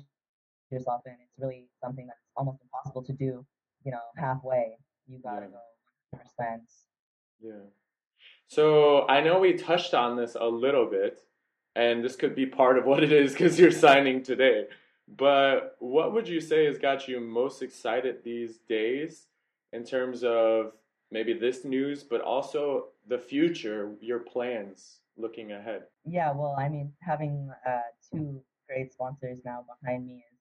[0.72, 1.14] yourself in.
[1.14, 3.46] It's really something that's almost impossible to do,
[3.84, 4.78] you know, halfway.
[5.08, 5.52] You gotta Yeah.
[5.52, 5.62] go
[6.14, 6.95] 100%.
[7.42, 7.54] Yeah.
[8.48, 11.22] So I know we touched on this a little bit,
[11.76, 14.68] and this could be part of what it is because you're signing today.
[15.08, 19.28] But what would you say has got you most excited these days
[19.74, 20.74] in terms of
[21.12, 25.84] maybe this news, but also the future, your plans looking ahead?
[26.06, 27.80] Yeah, well, I mean, having uh,
[28.12, 30.40] two great sponsors now behind me is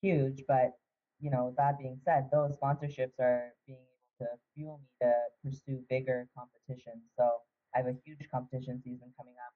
[0.00, 0.44] huge.
[0.48, 0.78] But,
[1.20, 5.12] you know, that being said, those sponsorships are being able to fuel me to
[5.44, 7.04] pursue bigger competitions.
[7.16, 7.30] So
[7.74, 9.52] I have a huge competition season coming up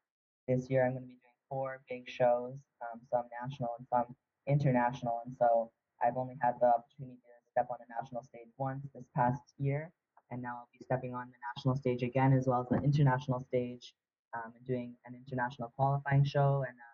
[0.48, 0.84] this year.
[0.84, 4.14] I'm going to be doing four big shows, um, some national and some
[4.46, 5.22] international.
[5.24, 5.70] And so
[6.02, 9.92] I've only had the opportunity to step on the national stage once this past year.
[10.30, 13.40] And now I'll be stepping on the national stage again, as well as the international
[13.40, 13.94] stage
[14.34, 16.90] um, and doing an international qualifying show and a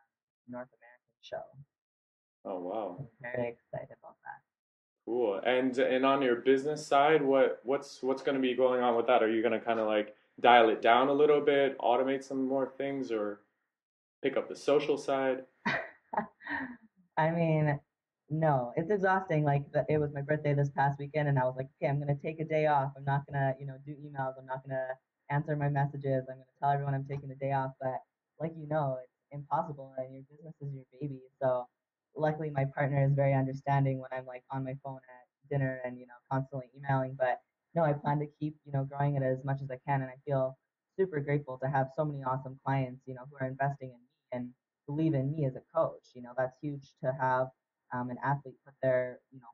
[0.51, 1.45] North American show.
[2.47, 4.41] Oh wow, I'm very excited about that.
[5.07, 5.41] Cool.
[5.45, 9.07] And and on your business side, what what's what's going to be going on with
[9.07, 9.23] that?
[9.23, 12.47] Are you going to kind of like dial it down a little bit, automate some
[12.47, 13.41] more things, or
[14.23, 15.45] pick up the social side?
[17.17, 17.81] I mean,
[18.29, 19.45] no, it's exhausting.
[19.45, 21.99] Like the, it was my birthday this past weekend, and I was like, okay, I'm
[21.99, 22.93] gonna take a day off.
[22.97, 24.35] I'm not gonna, you know, do emails.
[24.39, 24.89] I'm not gonna
[25.31, 26.25] answer my messages.
[26.29, 27.73] I'm gonna tell everyone I'm taking a day off.
[27.81, 28.01] But
[28.41, 31.21] like you know, it's impossible, and your business is your baby.
[31.41, 31.67] So
[32.17, 35.99] luckily, my partner is very understanding when I'm like on my phone at dinner and
[35.99, 37.17] you know constantly emailing.
[37.19, 37.41] But
[37.75, 40.11] no, I plan to keep you know growing it as much as I can, and
[40.11, 40.57] I feel
[40.99, 44.11] super grateful to have so many awesome clients, you know, who are investing in me
[44.33, 44.51] and
[44.87, 46.05] believe in me as a coach.
[46.15, 47.49] You know, that's huge to have
[47.93, 49.47] um, an athlete put their, you know,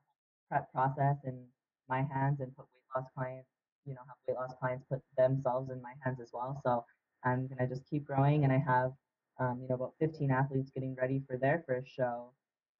[0.49, 1.45] prep process in
[1.89, 3.49] my hands and put weight loss clients,
[3.85, 6.59] you know, have weight loss clients put themselves in my hands as well.
[6.63, 6.85] So
[7.25, 8.91] I'm gonna just keep growing, and I have,
[9.39, 12.31] um, you know, about 15 athletes getting ready for their first show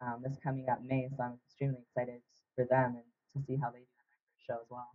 [0.05, 1.07] um, this coming up May.
[1.15, 2.21] So I'm extremely excited
[2.55, 3.03] for them and
[3.35, 3.85] to see how they do
[4.47, 4.89] show as well.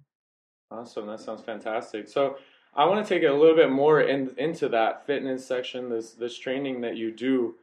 [0.71, 2.09] Awesome, that sounds fantastic.
[2.09, 2.37] So
[2.75, 6.13] I want to take it a little bit more in, into that fitness section, this
[6.13, 7.55] this training that you do,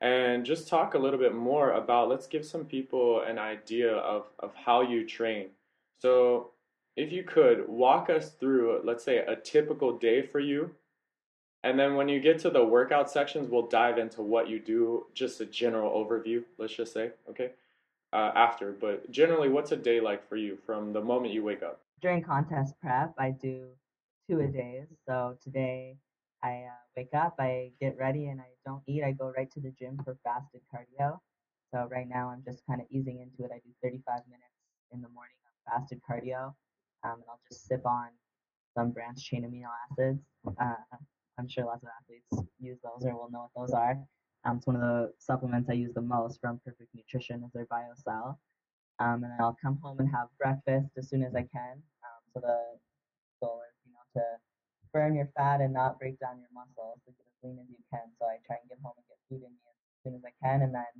[0.00, 2.08] and just talk a little bit more about.
[2.08, 5.48] Let's give some people an idea of of how you train.
[5.98, 6.50] So,
[6.96, 10.70] if you could walk us through, let's say, a typical day for you,
[11.62, 15.06] and then when you get to the workout sections, we'll dive into what you do,
[15.14, 16.42] just a general overview.
[16.58, 17.50] Let's just say, okay,
[18.12, 18.72] uh, after.
[18.72, 21.80] But generally, what's a day like for you from the moment you wake up?
[22.00, 23.68] during contest prep, I do
[24.28, 24.86] two a days.
[25.06, 25.96] So today,
[26.42, 29.02] I uh, wake up, I get ready, and I don't eat.
[29.04, 31.18] I go right to the gym for fasted cardio.
[31.72, 33.54] So right now, I'm just kind of easing into it.
[33.54, 34.58] I do 35 minutes
[34.92, 36.54] in the morning of fasted cardio,
[37.04, 38.08] um, and I'll just sip on
[38.74, 40.22] some branched chain amino acids.
[40.46, 40.96] Uh,
[41.40, 43.98] I'm sure lots of athletes use those or will know what those are.
[44.44, 47.66] Um, it's one of the supplements I use the most from Perfect Nutrition is their
[47.66, 48.36] BioCell
[49.00, 51.80] um, and I'll come home and have breakfast as soon as I can.
[52.04, 52.58] Um, so the
[53.40, 54.24] goal is you know to
[54.92, 57.80] burn your fat and not break down your muscles to get as lean as you
[57.88, 58.12] can.
[58.20, 60.36] So I try and get home and get food in me as soon as I
[60.44, 60.92] can, and then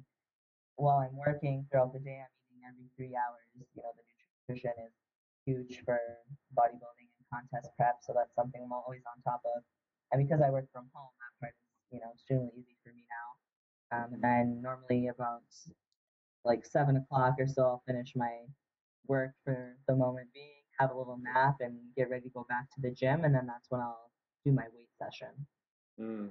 [0.81, 3.45] while I'm working throughout the day, I'm eating every three hours.
[3.77, 4.05] You know, the
[4.49, 4.97] nutrition is
[5.45, 6.01] huge for
[6.57, 9.61] bodybuilding and contest prep, so that's something I'm always on top of.
[10.13, 13.05] And because I work from home, that part is you know extremely easy for me
[13.09, 13.29] now.
[13.97, 15.43] Um, and then normally about
[16.45, 18.47] like seven o'clock or so, I'll finish my
[19.07, 22.71] work for the moment being, have a little nap, and get ready to go back
[22.75, 23.25] to the gym.
[23.25, 24.11] And then that's when I'll
[24.45, 25.47] do my weight session.
[26.01, 26.31] Mm.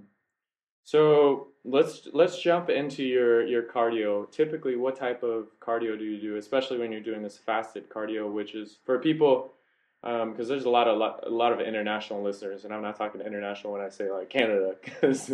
[0.83, 4.31] So let's let's jump into your your cardio.
[4.31, 8.31] Typically, what type of cardio do you do, especially when you're doing this fasted cardio,
[8.31, 9.53] which is for people
[10.01, 12.95] because um, there's a lot of lot, a lot of international listeners, and I'm not
[12.95, 15.33] talking international when I say like Canada, because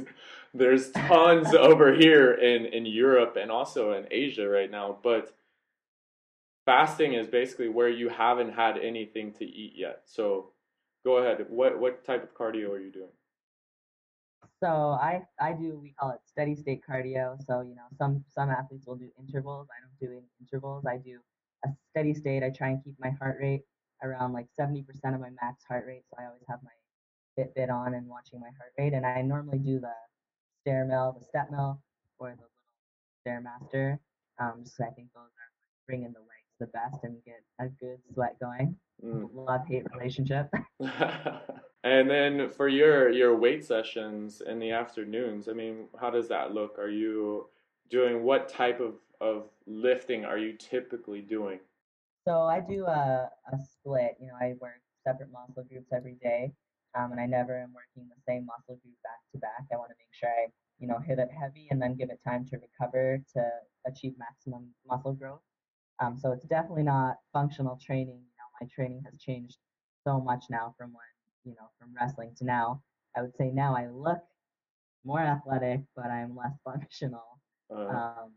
[0.54, 4.97] there's tons over here in in Europe and also in Asia right now.
[5.04, 5.36] But
[6.65, 10.01] fasting is basically where you haven't had anything to eat yet.
[10.06, 10.51] So
[11.06, 11.45] go ahead.
[11.47, 13.12] What what type of cardio are you doing?
[14.63, 17.38] So I I do we call it steady state cardio.
[17.45, 19.67] So you know some some athletes will do intervals.
[19.69, 20.88] I don't do intervals.
[20.88, 21.19] I do
[21.63, 22.41] a steady state.
[22.41, 23.62] I try and keep my heart rate
[24.03, 26.03] around like 70% of my max heart rate.
[26.10, 26.71] So I always have my
[27.38, 28.93] Fitbit on and watching my heart rate.
[28.93, 29.93] And I normally do the
[30.62, 31.81] stair mill, the step mill,
[32.19, 33.99] or the little stairmaster.
[34.39, 35.51] Um, just I think those are
[35.88, 36.29] bringing the legs
[36.60, 38.75] the best and get a good sweat going.
[39.03, 39.29] Mm.
[39.34, 40.49] Love hate relationship.
[41.84, 46.53] and then for your your weight sessions in the afternoons, I mean, how does that
[46.53, 46.79] look?
[46.79, 47.49] Are you
[47.89, 51.60] doing what type of of lifting are you typically doing?
[52.25, 54.17] So I do a, a split.
[54.19, 56.51] You know, I work separate muscle groups every day,
[56.97, 59.65] um, and I never am working the same muscle group back to back.
[59.71, 60.47] I want to make sure I,
[60.79, 63.41] you know, hit it heavy and then give it time to recover to
[63.85, 65.41] achieve maximum muscle growth.
[65.99, 68.17] Um, so it's definitely not functional training.
[68.25, 69.57] You know, my training has changed
[70.03, 72.81] so much now from when, you know, from wrestling to now.
[73.15, 74.19] I would say now I look
[75.05, 77.39] more athletic, but I'm less functional.
[77.69, 78.31] Uh, um,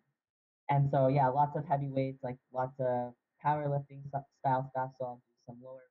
[0.68, 4.02] and so yeah, lots of heavy weights, like lots of powerlifting
[4.40, 4.90] style stuff.
[4.98, 5.82] So I'll do some lower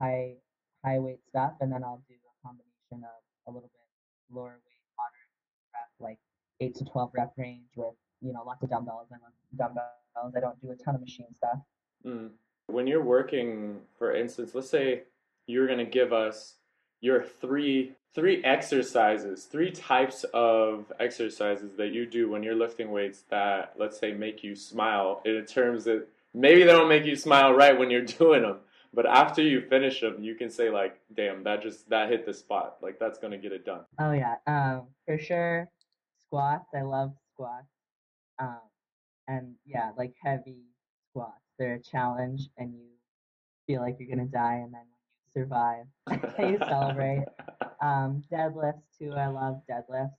[0.00, 0.36] high
[0.84, 4.84] high weight stuff, and then I'll do a combination of a little bit lower weight,
[4.96, 5.30] moderate
[5.74, 6.18] rep, like
[6.60, 9.08] eight to twelve rep range with you know lots of dumbbells.
[9.12, 9.16] I
[9.56, 10.34] dumbbells.
[10.36, 11.58] I don't do a ton of machine stuff.
[12.04, 12.30] Mm.
[12.66, 15.02] When you're working, for instance, let's say
[15.46, 16.54] you're going to give us
[17.00, 23.22] your three three exercises, three types of exercises that you do when you're lifting weights
[23.30, 26.02] that let's say make you smile in terms of
[26.34, 28.58] maybe they don't make you smile right when you're doing them
[28.92, 32.34] but after you finish them you can say like damn that just that hit the
[32.34, 32.76] spot.
[32.82, 33.82] Like that's gonna get it done.
[34.00, 34.36] Oh yeah.
[34.46, 35.68] Um for sure
[36.30, 37.66] squats i love squats
[38.38, 38.60] um
[39.26, 40.62] and yeah like heavy
[41.08, 42.86] squats they're a challenge and you
[43.66, 45.86] feel like you're gonna die and then you survive
[46.38, 47.24] you celebrate.
[47.82, 50.14] Um deadlifts too i love deadlifts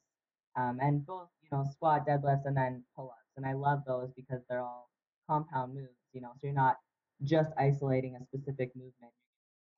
[0.58, 4.42] um and both you know squat deadlifts and then pull-ups and i love those because
[4.50, 4.90] they're all
[5.30, 6.78] compound moves you know, so you're not
[7.24, 9.14] just isolating a specific movement,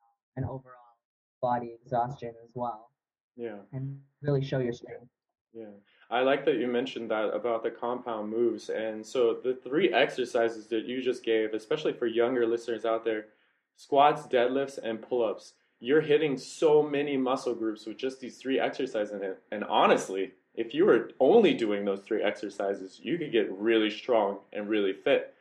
[0.02, 0.98] um, an overall
[1.42, 2.90] body exhaustion as well.
[3.36, 3.58] Yeah.
[3.72, 5.08] And really show your strength.
[5.54, 5.66] Yeah.
[6.10, 8.70] I like that you mentioned that about the compound moves.
[8.70, 13.26] And so the three exercises that you just gave, especially for younger listeners out there,
[13.76, 19.14] squats, deadlifts, and pull-ups, you're hitting so many muscle groups with just these three exercises
[19.14, 19.42] in it.
[19.52, 24.40] And honestly, if you were only doing those three exercises, you could get really strong
[24.54, 25.34] and really fit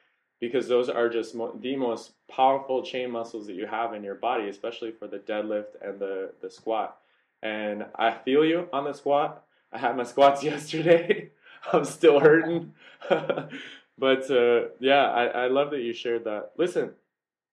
[0.43, 4.17] because those are just mo- the most powerful chain muscles that you have in your
[4.17, 6.99] body, especially for the deadlift and the, the squat.
[7.45, 9.45] And I feel you on the squat.
[9.73, 11.31] I had my squats yesterday.
[11.73, 12.75] I'm still hurting.
[13.09, 16.51] but uh, yeah, I, I love that you shared that.
[16.59, 16.91] Listen,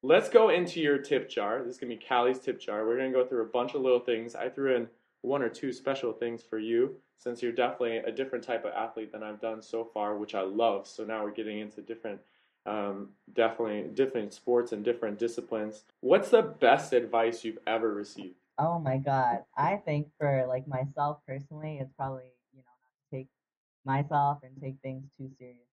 [0.01, 1.59] let's go into your tip jar.
[1.59, 2.87] This is going to be Callie's tip jar.
[2.87, 4.33] We're going to go through a bunch of little things.
[4.33, 4.87] I threw in
[5.21, 9.11] one or two special things for you since you're definitely a different type of athlete
[9.11, 10.87] than I've done so far, which I love.
[10.87, 12.19] So now we're getting into different
[12.65, 15.83] um, definitely different sports and different disciplines.
[16.01, 18.35] What's the best advice you've ever received?
[18.57, 19.39] Oh my God.
[19.57, 23.27] I think for like myself personally, it's probably, you know, not to take
[23.85, 25.63] myself and take things too seriously.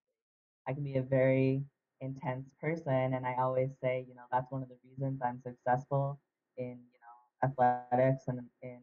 [0.68, 1.62] I can be a very
[2.00, 6.20] intense person and I always say, you know, that's one of the reasons I'm successful
[6.56, 8.78] in, you know, athletics and in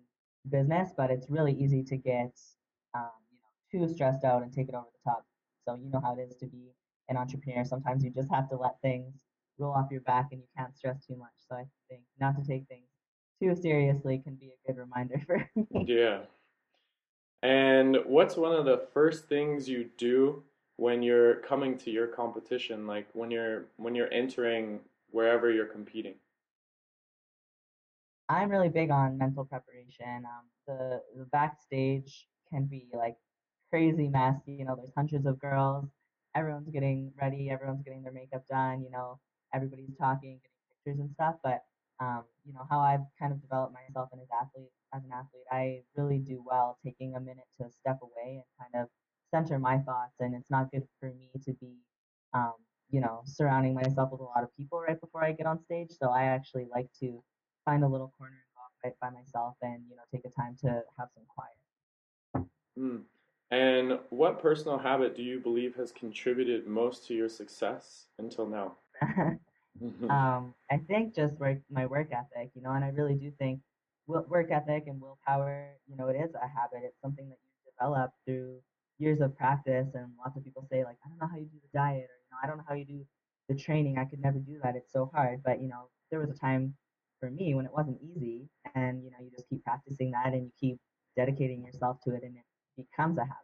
[0.49, 2.37] business, but it's really easy to get
[2.93, 5.25] um, you know, too stressed out and take it over the top.
[5.65, 6.73] So you know how it is to be
[7.09, 9.13] an entrepreneur, sometimes you just have to let things
[9.57, 11.33] roll off your back and you can't stress too much.
[11.49, 12.87] So I think not to take things
[13.41, 15.85] too seriously can be a good reminder for me.
[15.87, 16.19] Yeah.
[17.41, 20.43] And what's one of the first things you do
[20.77, 24.79] when you're coming to your competition, like when you're when you're entering
[25.11, 26.15] wherever you're competing?
[28.29, 30.23] I'm really big on mental preparation.
[30.25, 33.17] Um, the the backstage can be like
[33.69, 34.53] crazy messy.
[34.53, 35.85] You know, there's hundreds of girls.
[36.35, 37.49] Everyone's getting ready.
[37.49, 38.81] Everyone's getting their makeup done.
[38.83, 39.19] You know,
[39.53, 41.35] everybody's talking, getting pictures and stuff.
[41.43, 41.63] But
[41.99, 45.81] um, you know, how I've kind of developed myself as athlete as an athlete, I
[45.95, 48.89] really do well taking a minute to step away and kind of
[49.33, 50.13] center my thoughts.
[50.19, 51.77] And it's not good for me to be,
[52.33, 52.53] um,
[52.89, 55.89] you know, surrounding myself with a lot of people right before I get on stage.
[55.99, 57.23] So I actually like to
[57.65, 60.55] find a little corner and go right by myself and you know take a time
[60.61, 62.47] to have some quiet.
[62.77, 63.03] Mm.
[63.53, 68.77] And what personal habit do you believe has contributed most to your success until now?
[70.09, 73.59] um, I think just work my work ethic, you know, and I really do think
[74.07, 76.81] work ethic and willpower, you know, it is a habit.
[76.83, 78.57] It's something that you develop through
[78.97, 79.89] years of practice.
[79.93, 82.17] And lots of people say like, I don't know how you do the diet, or
[82.17, 83.05] you know, I don't know how you do
[83.49, 83.99] the training.
[83.99, 84.75] I could never do that.
[84.75, 85.43] It's so hard.
[85.45, 86.73] But you know, there was a time
[87.19, 90.45] for me when it wasn't easy, and you know, you just keep practicing that and
[90.45, 90.79] you keep
[91.15, 92.43] dedicating yourself to it, and it
[92.77, 93.37] becomes a habit.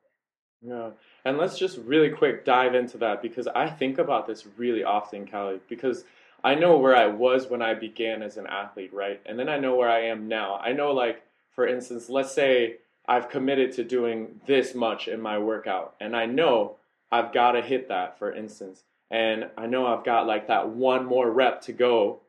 [0.62, 0.90] Yeah.
[1.26, 5.28] And let's just really quick dive into that because I think about this really often,
[5.28, 6.04] Callie, because
[6.44, 9.22] I know where I was when I began as an athlete, right?
[9.26, 10.56] And then I know where I am now.
[10.56, 12.78] I know, like, for instance, let's say
[13.08, 16.78] I've committed to doing this much in my workout, and I know
[17.12, 18.84] I've got to hit that, for instance.
[19.12, 22.22] And I know I've got like that one more rep to go.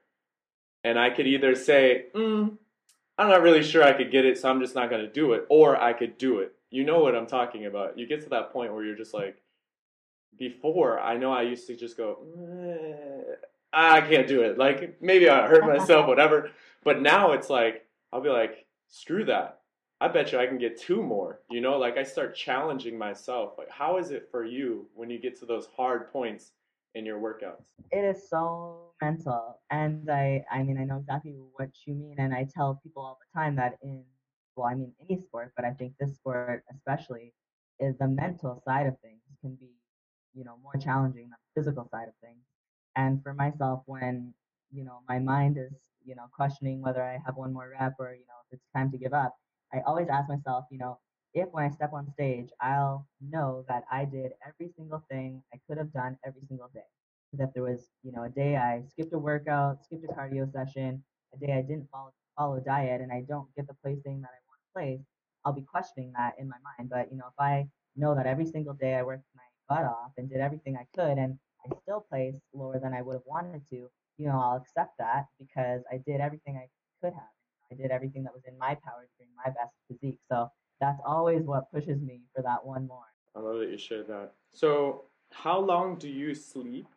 [0.82, 2.56] And I could either say, mm,
[3.18, 5.34] I'm not really sure I could get it, so I'm just not going to do
[5.34, 6.54] it, or I could do it.
[6.70, 7.98] You know what I'm talking about.
[7.98, 9.42] You get to that point where you're just like,
[10.38, 13.34] before, I know I used to just go, eh,
[13.72, 14.58] I can't do it.
[14.58, 16.50] Like maybe I hurt myself, whatever.
[16.84, 19.58] But now it's like I'll be like, screw that.
[20.00, 21.40] I bet you I can get two more.
[21.50, 23.54] You know, like I start challenging myself.
[23.58, 26.52] Like, how is it for you when you get to those hard points
[26.94, 27.66] in your workouts?
[27.90, 32.34] It is so mental, and I, I mean, I know exactly what you mean, and
[32.34, 34.02] I tell people all the time that in,
[34.56, 37.32] well, I mean, any sport, but I think this sport especially
[37.78, 39.70] is the mental side of things can be,
[40.34, 42.42] you know, more challenging than the physical side of things.
[42.96, 44.34] And for myself, when
[44.72, 45.72] you know my mind is
[46.04, 48.90] you know questioning whether I have one more rep or you know if it's time
[48.92, 49.34] to give up,
[49.72, 50.98] I always ask myself, you know,
[51.34, 55.58] if when I step on stage, I'll know that I did every single thing I
[55.66, 56.88] could have done every single day.
[57.34, 61.02] That there was, you know, a day I skipped a workout, skipped a cardio session,
[61.34, 64.40] a day I didn't follow follow diet, and I don't get the placing that I
[64.48, 65.06] want to place,
[65.44, 66.90] I'll be questioning that in my mind.
[66.90, 67.66] But you know, if I
[67.96, 71.18] know that every single day I worked my butt off and did everything I could,
[71.18, 74.98] and I still place lower than I would have wanted to, you know, I'll accept
[74.98, 76.68] that because I did everything I
[77.02, 77.32] could have.
[77.70, 80.18] I did everything that was in my power to bring my best physique.
[80.30, 80.48] So
[80.80, 83.04] that's always what pushes me for that one more.
[83.36, 84.32] I love that you shared that.
[84.52, 86.88] So, how long do you sleep?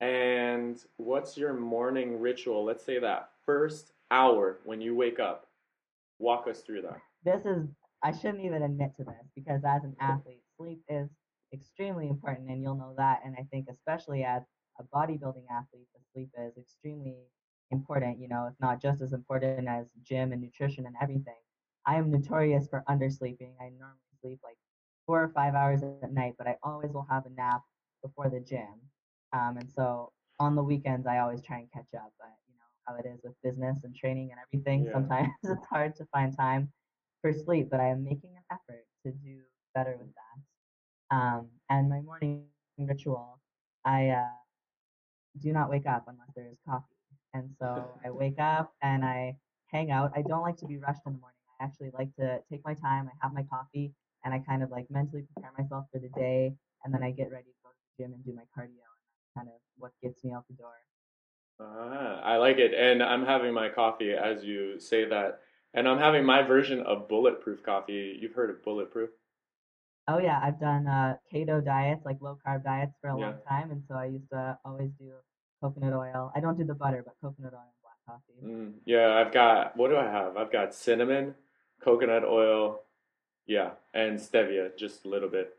[0.00, 2.64] And what's your morning ritual?
[2.64, 5.48] Let's say that first hour when you wake up.
[6.18, 7.00] Walk us through that.
[7.24, 7.66] This is,
[8.04, 11.08] I shouldn't even admit to this because as an athlete, sleep is
[11.52, 13.20] extremely important, and you'll know that.
[13.24, 14.42] And I think, especially as
[14.78, 17.16] a bodybuilding athlete, the sleep is extremely
[17.70, 21.40] important, you know, if not just as important as gym and nutrition and everything.
[21.86, 23.54] I am notorious for undersleeping.
[23.60, 24.56] I normally sleep like
[25.06, 27.62] four or five hours at night, but I always will have a nap
[28.02, 28.74] before the gym.
[29.32, 32.12] Um, and so on the weekends, I always try and catch up.
[32.18, 32.30] But
[32.86, 34.84] how it is with business and training and everything.
[34.84, 34.92] Yeah.
[34.92, 36.70] Sometimes it's hard to find time
[37.20, 39.40] for sleep, but I am making an effort to do
[39.74, 41.16] better with that.
[41.16, 42.44] Um, and my morning
[42.78, 43.38] ritual,
[43.84, 44.24] I uh,
[45.40, 46.96] do not wake up unless there is coffee.
[47.34, 50.12] And so I wake up and I hang out.
[50.16, 51.38] I don't like to be rushed in the morning.
[51.60, 53.08] I actually like to take my time.
[53.08, 53.92] I have my coffee
[54.24, 56.54] and I kind of like mentally prepare myself for the day.
[56.84, 58.82] And then I get ready to go to the gym and do my cardio.
[58.82, 60.74] And that's kind of what gets me out the door.
[61.62, 62.72] Ah, I like it.
[62.74, 65.40] And I'm having my coffee as you say that.
[65.74, 68.18] And I'm having my version of bulletproof coffee.
[68.20, 69.10] You've heard of bulletproof?
[70.08, 73.26] Oh yeah, I've done uh, keto diets, like low carb diets, for a yeah.
[73.26, 75.12] long time, and so I used to always do
[75.60, 76.32] coconut oil.
[76.34, 78.44] I don't do the butter, but coconut oil and black coffee.
[78.44, 80.36] Mm, yeah, I've got what do I have?
[80.36, 81.36] I've got cinnamon,
[81.82, 82.80] coconut oil,
[83.46, 85.54] yeah, and stevia, just a little bit.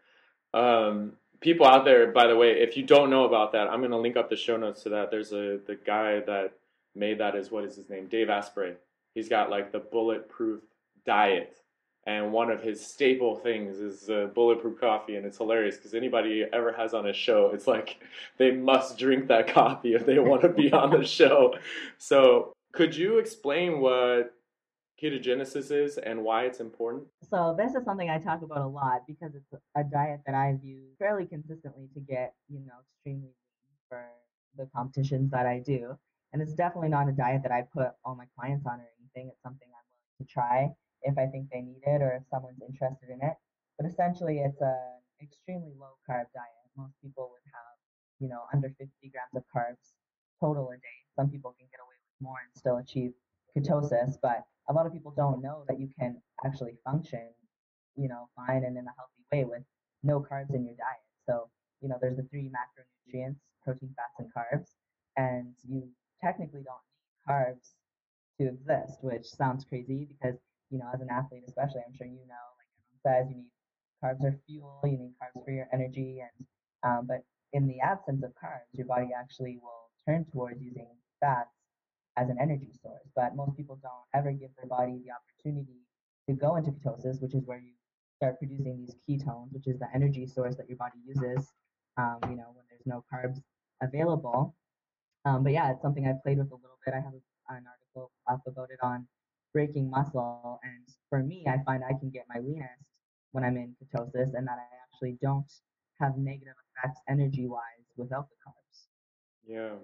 [0.53, 1.13] Um,
[1.43, 4.17] people out there, by the way, if you don't know about that, I'm gonna link
[4.17, 5.11] up the show notes to that.
[5.11, 6.53] There's a the guy that
[6.95, 8.07] made that is what is his name?
[8.07, 8.73] Dave Asprey.
[9.13, 10.61] He's got like the bulletproof
[11.05, 11.55] diet
[12.05, 16.45] and one of his staple things is uh, bulletproof coffee and it's hilarious because anybody
[16.51, 18.01] ever has on a show it's like
[18.37, 21.53] they must drink that coffee if they want to be on the show
[21.97, 24.33] so could you explain what
[25.03, 29.01] ketogenesis is and why it's important so this is something i talk about a lot
[29.07, 33.33] because it's a diet that I've used fairly consistently to get you know extremely
[33.89, 34.05] for
[34.57, 35.97] the competitions that i do
[36.31, 39.29] and it's definitely not a diet that i put all my clients on or anything.
[39.31, 40.69] It's something I'm willing to try
[41.03, 43.35] if I think they need it or if someone's interested in it.
[43.77, 46.65] But essentially, it's an extremely low carb diet.
[46.77, 47.75] Most people would have,
[48.19, 49.93] you know, under 50 grams of carbs
[50.39, 50.99] total a day.
[51.15, 53.13] Some people can get away with more and still achieve
[53.55, 57.29] ketosis, but a lot of people don't know that you can actually function,
[57.95, 59.63] you know, fine and in a healthy way with
[60.03, 61.03] no carbs in your diet.
[61.27, 61.49] So,
[61.81, 64.69] you know, there's the three macronutrients, protein, fats, and carbs,
[65.17, 65.89] and you
[66.21, 67.75] technically don't need carbs
[68.39, 70.39] to exist, which sounds crazy because,
[70.69, 73.51] you know, as an athlete especially, I'm sure you know, like everyone says, you need
[74.03, 76.45] carbs are fuel, you need carbs for your energy, and
[76.83, 80.87] um, but in the absence of carbs, your body actually will turn towards using
[81.19, 81.51] fats
[82.17, 83.07] as an energy source.
[83.15, 85.81] But most people don't ever give their body the opportunity
[86.27, 87.73] to go into ketosis, which is where you
[88.17, 91.51] start producing these ketones, which is the energy source that your body uses,
[91.97, 93.41] um, you know, when there's no carbs
[93.81, 94.55] available.
[95.25, 96.93] Um, but yeah, it's something I've played with a little bit.
[96.93, 99.07] I have an article up about it on
[99.53, 100.59] breaking muscle.
[100.63, 102.83] And for me, I find I can get my leanest
[103.31, 105.51] when I'm in ketosis and that I actually don't
[105.99, 108.87] have negative effects energy wise without the carbs.
[109.45, 109.75] Yeah.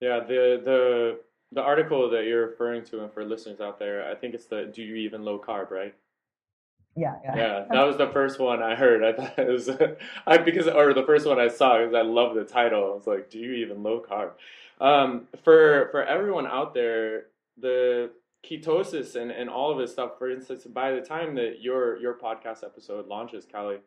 [0.00, 1.20] Yeah, the the
[1.52, 4.70] the article that you're referring to and for listeners out there, I think it's the
[4.72, 5.94] do you even low carb, right?
[6.96, 7.36] Yeah, yeah.
[7.36, 9.04] Yeah, that was the first one I heard.
[9.04, 9.70] I thought it was
[10.26, 12.92] I because or the first one I saw because I love the title.
[12.92, 14.32] I was like, do you even low carb?
[14.80, 17.26] Um, for for everyone out there,
[17.56, 18.10] the
[18.48, 20.12] ketosis and, and all of this stuff.
[20.18, 23.78] For instance, by the time that your your podcast episode launches, Callie,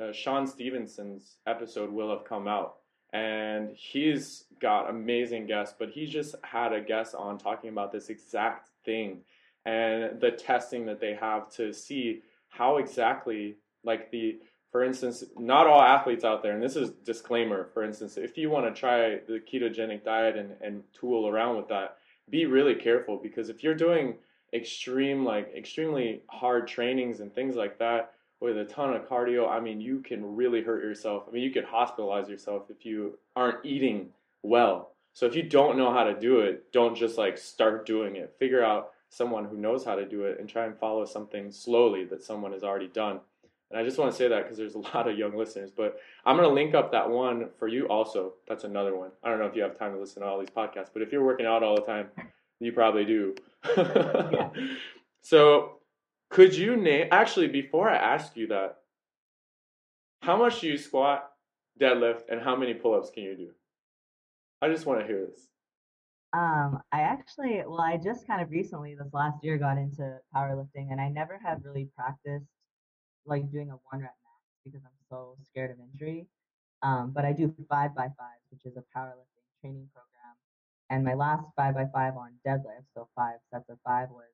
[0.00, 2.77] uh, Shawn Stevenson's episode will have come out,
[3.12, 5.74] and he's got amazing guests.
[5.78, 9.20] But he just had a guest on talking about this exact thing
[9.64, 14.38] and the testing that they have to see how exactly like the
[14.70, 18.50] for instance, not all athletes out there, and this is disclaimer, for instance, if you
[18.50, 21.96] want to try the ketogenic diet and, and tool around with that,
[22.28, 24.14] be really careful because if you're doing
[24.52, 29.60] extreme like extremely hard trainings and things like that with a ton of cardio, I
[29.60, 31.24] mean you can really hurt yourself.
[31.28, 34.10] I mean you could hospitalize yourself if you aren't eating
[34.42, 34.92] well.
[35.12, 38.34] So if you don't know how to do it, don't just like start doing it.
[38.38, 42.04] Figure out someone who knows how to do it and try and follow something slowly
[42.04, 43.20] that someone has already done.
[43.70, 45.70] And I just want to say that because there's a lot of young listeners.
[45.70, 48.34] But I'm going to link up that one for you also.
[48.46, 49.10] That's another one.
[49.22, 51.12] I don't know if you have time to listen to all these podcasts, but if
[51.12, 52.08] you're working out all the time,
[52.60, 53.34] you probably do.
[53.76, 54.50] Yeah.
[55.20, 55.77] So,
[56.30, 58.78] could you name, actually, before I ask you that,
[60.22, 61.30] how much do you squat,
[61.80, 63.50] deadlift, and how many pull ups can you do?
[64.60, 65.48] I just want to hear this.
[66.32, 70.90] Um, I actually, well, I just kind of recently, this last year, got into powerlifting,
[70.90, 72.46] and I never have really practiced
[73.24, 76.26] like doing a one rep max because I'm so scared of injury.
[76.82, 80.36] Um, but I do five by five, which is a powerlifting training program.
[80.90, 84.24] And my last five by five on deadlift, so five sets of five, was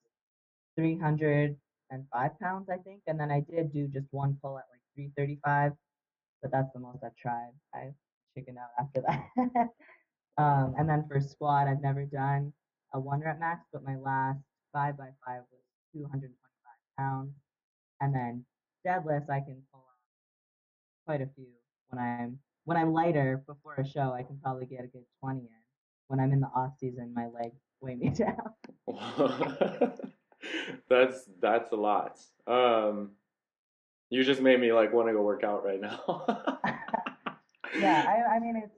[1.91, 3.03] 305 pounds, I think.
[3.07, 5.73] And then I did do just one pull at like 335,
[6.43, 7.53] but that's the most I've tried.
[7.75, 7.93] I
[8.35, 9.69] chickened out after that.
[10.43, 12.53] um, and then for squat, I've never done
[12.93, 14.41] a one rep max, but my last
[14.73, 15.63] five by five was
[15.95, 16.35] 225
[16.99, 17.33] pounds.
[18.01, 18.45] And then
[18.87, 21.47] deadlifts, I can pull off quite a few.
[21.89, 25.41] When I'm when I'm lighter before a show, I can probably get a good 20
[25.41, 25.47] in.
[26.09, 28.55] When I'm in the off season, my legs weigh me down.
[30.89, 32.19] that's that's a lot.
[32.47, 33.13] Um,
[34.11, 36.25] you just made me like want to go work out right now.
[37.81, 38.75] yeah, I, I mean it's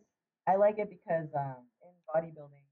[0.47, 2.63] I like it because um, in bodybuilding,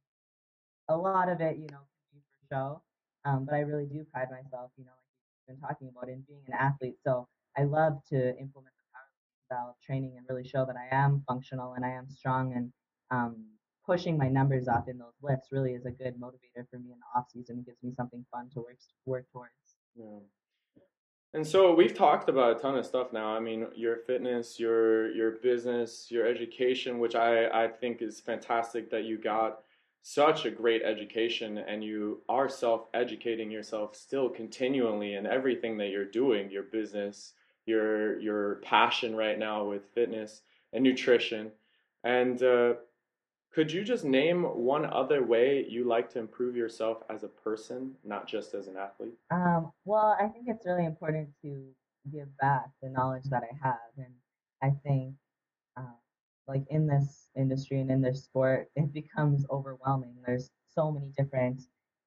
[0.89, 2.83] a lot of it, you know, can be for show.
[3.25, 6.23] Um, but I really do pride myself, you know, like you've been talking about, in
[6.29, 6.97] being an athlete.
[7.05, 7.27] So
[7.57, 11.73] I love to implement the powerlifting style training and really show that I am functional
[11.73, 12.73] and I am strong and
[13.11, 13.45] um,
[13.87, 16.99] pushing my numbers up in those lifts really is a good motivator for me in
[16.99, 17.59] the off season.
[17.59, 19.53] It gives me something fun to work work towards.
[19.97, 20.21] Yeah.
[21.35, 23.35] And so we've talked about a ton of stuff now.
[23.35, 28.91] I mean, your fitness, your your business, your education, which I, I think is fantastic
[28.91, 29.61] that you got
[30.03, 36.05] such a great education and you are self-educating yourself still continually in everything that you're
[36.05, 37.33] doing, your business,
[37.67, 41.51] your your passion right now with fitness and nutrition.
[42.05, 42.75] And uh,
[43.55, 47.93] could you just name one other way you like to improve yourself as a person,
[48.05, 49.15] not just as an athlete?
[49.31, 51.65] Um, well, I think it's really important to
[52.13, 54.13] give back the knowledge that I have, and
[54.61, 55.15] I think,
[55.77, 55.95] uh,
[56.49, 60.17] like in this industry and in this sport, it becomes overwhelming.
[60.27, 61.63] There's so many different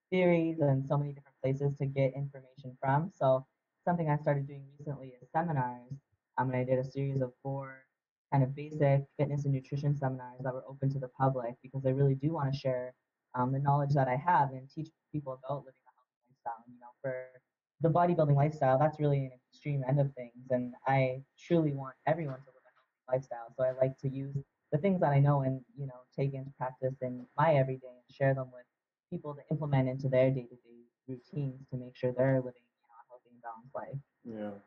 [0.10, 3.12] theories and so many different places to get information from.
[3.16, 3.46] So
[3.86, 5.94] something I started doing recently is seminars.
[6.38, 7.87] Um, and I did a series of four
[8.32, 11.90] kind of basic fitness and nutrition seminars that were open to the public because I
[11.90, 12.94] really do want to share
[13.36, 16.64] um, the knowledge that I have and teach people about living a healthy lifestyle.
[16.68, 17.28] You know, for
[17.82, 22.40] the bodybuilding lifestyle, that's really an extreme end of things, and I truly want everyone
[22.40, 23.54] to live a healthy lifestyle.
[23.56, 24.36] So I like to use
[24.72, 28.16] the things that I know and you know take into practice in my everyday and
[28.16, 28.66] share them with
[29.10, 33.06] people to implement into their day-to-day routines to make sure they're living you know, a
[33.10, 34.00] healthy and balanced life.
[34.26, 34.60] Yeah.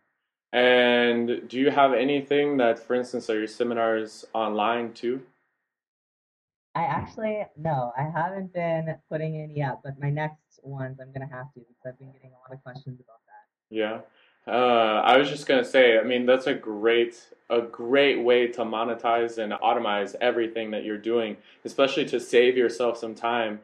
[0.52, 5.22] And do you have anything that, for instance, are your seminars online too?
[6.74, 11.28] I actually no, I haven't been putting any yet, but my next ones I'm gonna
[11.30, 13.74] have to because I've been getting a lot of questions about that.
[13.74, 14.00] Yeah.
[14.46, 18.60] Uh, I was just gonna say, I mean, that's a great, a great way to
[18.62, 23.60] monetize and automize everything that you're doing, especially to save yourself some time.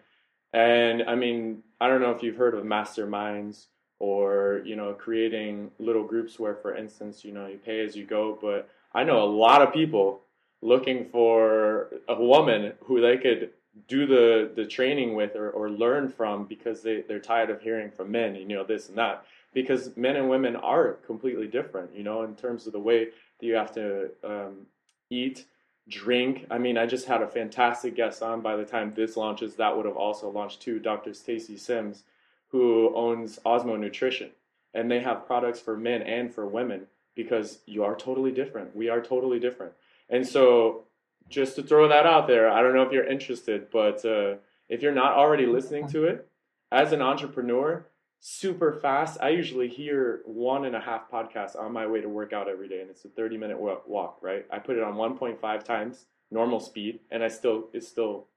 [0.53, 3.66] And I mean, I don't know if you've heard of masterminds
[3.99, 8.05] or you know, creating little groups where, for instance, you know, you pay as you
[8.05, 8.38] go.
[8.40, 10.20] But I know a lot of people
[10.62, 13.51] looking for a woman who they could
[13.88, 17.90] do the the training with or, or learn from because they, they're tired of hearing
[17.90, 22.03] from men you know this and that because men and women are completely different you
[22.03, 23.05] know in terms of the way
[23.38, 24.66] that you have to um,
[25.11, 25.44] eat
[25.88, 29.55] drink i mean i just had a fantastic guest on by the time this launches
[29.55, 32.05] that would have also launched too dr stacy sims
[32.59, 34.30] who owns osmo nutrition
[34.74, 38.88] and they have products for men and for women because you are totally different we
[38.88, 39.72] are totally different
[40.09, 40.84] and so,
[41.28, 44.36] just to throw that out there, I don't know if you're interested, but uh,
[44.68, 46.28] if you're not already listening to it,
[46.70, 47.86] as an entrepreneur,
[48.20, 49.18] super fast.
[49.20, 52.68] I usually hear one and a half podcasts on my way to work out every
[52.68, 54.18] day, and it's a 30 minute walk.
[54.22, 54.46] Right?
[54.50, 58.28] I put it on 1.5 times normal speed, and I still it's still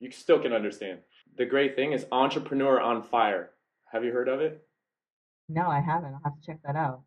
[0.00, 1.00] you still can understand.
[1.36, 3.50] The great thing is Entrepreneur on Fire.
[3.92, 4.62] Have you heard of it?
[5.48, 6.14] No, I haven't.
[6.14, 7.02] I'll have to check that out.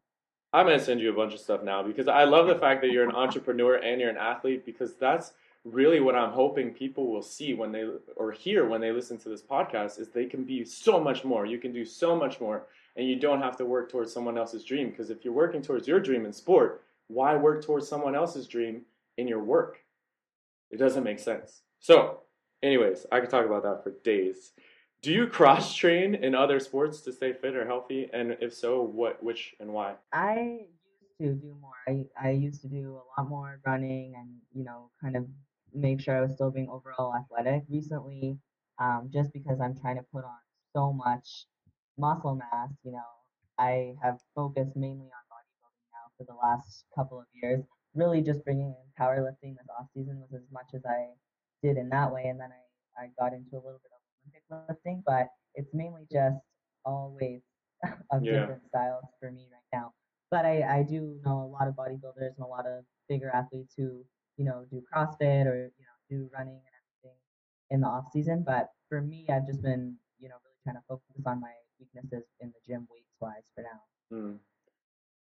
[0.53, 2.91] I'm gonna send you a bunch of stuff now because I love the fact that
[2.91, 7.21] you're an entrepreneur and you're an athlete because that's really what I'm hoping people will
[7.21, 10.65] see when they or hear when they listen to this podcast is they can be
[10.65, 11.45] so much more.
[11.45, 14.65] You can do so much more and you don't have to work towards someone else's
[14.65, 18.47] dream because if you're working towards your dream in sport, why work towards someone else's
[18.47, 18.81] dream
[19.17, 19.77] in your work?
[20.71, 21.61] It doesn't make sense.
[21.79, 22.21] So,
[22.63, 24.51] anyways, I could talk about that for days.
[25.01, 28.07] Do you cross train in other sports to stay fit or healthy?
[28.13, 29.95] And if so, what, which, and why?
[30.13, 30.67] I
[31.19, 31.73] used to do more.
[31.87, 35.25] I, I used to do a lot more running and, you know, kind of
[35.73, 37.63] make sure I was still being overall athletic.
[37.67, 38.37] Recently,
[38.77, 40.37] um, just because I'm trying to put on
[40.71, 41.47] so much
[41.97, 42.99] muscle mass, you know,
[43.57, 47.63] I have focused mainly on bodybuilding now for the last couple of years.
[47.95, 51.07] Really just bringing in powerlifting this off season was as much as I
[51.63, 52.25] did in that way.
[52.25, 53.90] And then I, I got into a little bit
[54.23, 56.37] Olympic lifting, but it's mainly just
[56.85, 57.45] all weights
[58.11, 58.41] of Yeah.
[58.41, 59.93] different styles for me right now.
[60.29, 63.73] But I, I do know a lot of bodybuilders and a lot of bigger athletes
[63.75, 64.05] who,
[64.37, 67.17] you know, do CrossFit or, you know, do running and everything
[67.69, 68.43] in the off season.
[68.45, 72.23] But for me, I've just been, you know, really trying to focus on my weaknesses
[72.39, 74.15] in the gym weights wise for now.
[74.15, 74.35] Hmm.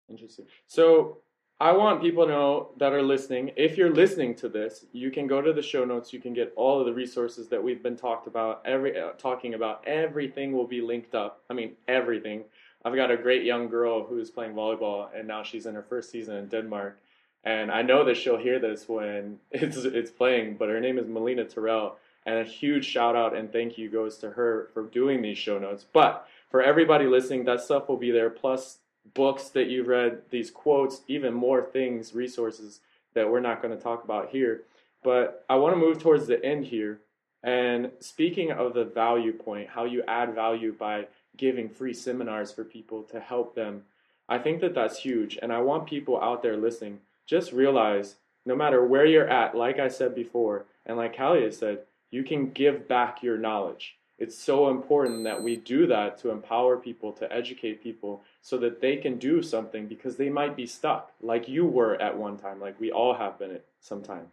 [0.09, 0.45] Interesting.
[0.65, 1.23] So
[1.61, 3.51] I want people to know that are listening.
[3.55, 6.11] If you're listening to this, you can go to the show notes.
[6.11, 8.63] You can get all of the resources that we've been talked about.
[8.65, 11.43] Every uh, talking about everything will be linked up.
[11.51, 12.45] I mean everything.
[12.83, 15.83] I've got a great young girl who is playing volleyball, and now she's in her
[15.83, 16.97] first season in Denmark.
[17.43, 20.57] And I know that she'll hear this when it's it's playing.
[20.57, 24.17] But her name is Melina Terrell, and a huge shout out and thank you goes
[24.17, 25.85] to her for doing these show notes.
[25.93, 28.31] But for everybody listening, that stuff will be there.
[28.31, 28.79] Plus
[29.13, 32.79] books that you've read, these quotes, even more things, resources
[33.13, 34.63] that we're not going to talk about here.
[35.03, 36.99] But I want to move towards the end here.
[37.43, 42.63] And speaking of the value point, how you add value by giving free seminars for
[42.63, 43.83] people to help them,
[44.29, 45.39] I think that that's huge.
[45.41, 49.79] And I want people out there listening, just realize no matter where you're at, like
[49.79, 51.79] I said before, and like Callie has said,
[52.11, 53.97] you can give back your knowledge.
[54.21, 58.79] It's so important that we do that to empower people, to educate people, so that
[58.79, 62.61] they can do something because they might be stuck, like you were at one time,
[62.61, 64.27] like we all have been at some time.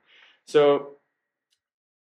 [0.45, 0.99] So,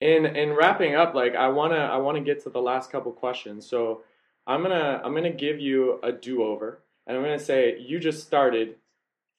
[0.01, 3.67] in in wrapping up, like I wanna I wanna get to the last couple questions.
[3.67, 4.05] So,
[4.47, 6.79] I'm gonna I'm gonna give you a do over,
[7.09, 8.77] and I'm gonna say you just started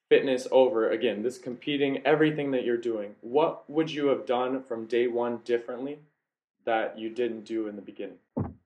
[0.09, 1.23] fitness over again.
[1.23, 3.15] This competing, everything that you're doing.
[3.21, 5.99] What would you have done from day one differently
[6.65, 8.17] that you didn't do in the beginning?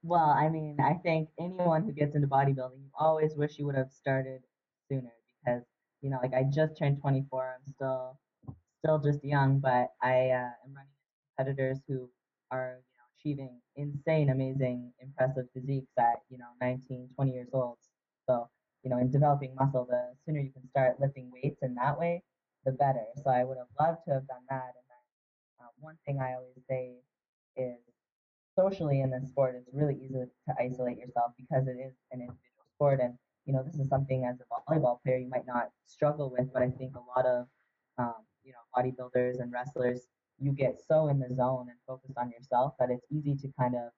[0.03, 3.75] Well, I mean, I think anyone who gets into bodybuilding, you always wish you would
[3.75, 4.41] have started
[4.89, 5.11] sooner
[5.43, 5.63] because,
[6.01, 7.57] you know, like I just turned 24.
[7.59, 8.17] I'm still,
[8.79, 12.09] still just young, but I uh, am running into competitors who
[12.51, 17.77] are, you know, achieving insane, amazing, impressive physiques at, you know, 19, 20 years old.
[18.29, 18.49] So,
[18.83, 22.23] you know, in developing muscle, the sooner you can start lifting weights in that way,
[22.65, 23.05] the better.
[23.23, 24.71] So I would have loved to have done that.
[24.77, 26.95] And then uh, one thing I always say
[27.57, 27.77] is
[28.57, 32.65] socially in this sport, it's really easy to isolate yourself because it is an individual
[32.75, 32.99] sport.
[33.01, 33.13] And
[33.45, 36.63] you know, this is something as a volleyball player you might not struggle with, but
[36.63, 37.47] I think a lot of
[37.97, 40.07] um, you know bodybuilders and wrestlers
[40.39, 43.75] you get so in the zone and focused on yourself that it's easy to kind
[43.75, 43.89] of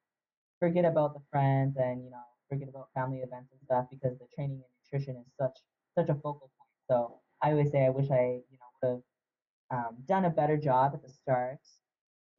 [0.59, 4.27] forget about the friends and you know forget about family events and stuff because the
[4.35, 5.57] training and nutrition is such
[5.95, 6.75] such a focal point.
[6.89, 9.01] So I always say I wish I you know would have
[9.71, 11.59] um, done a better job at the start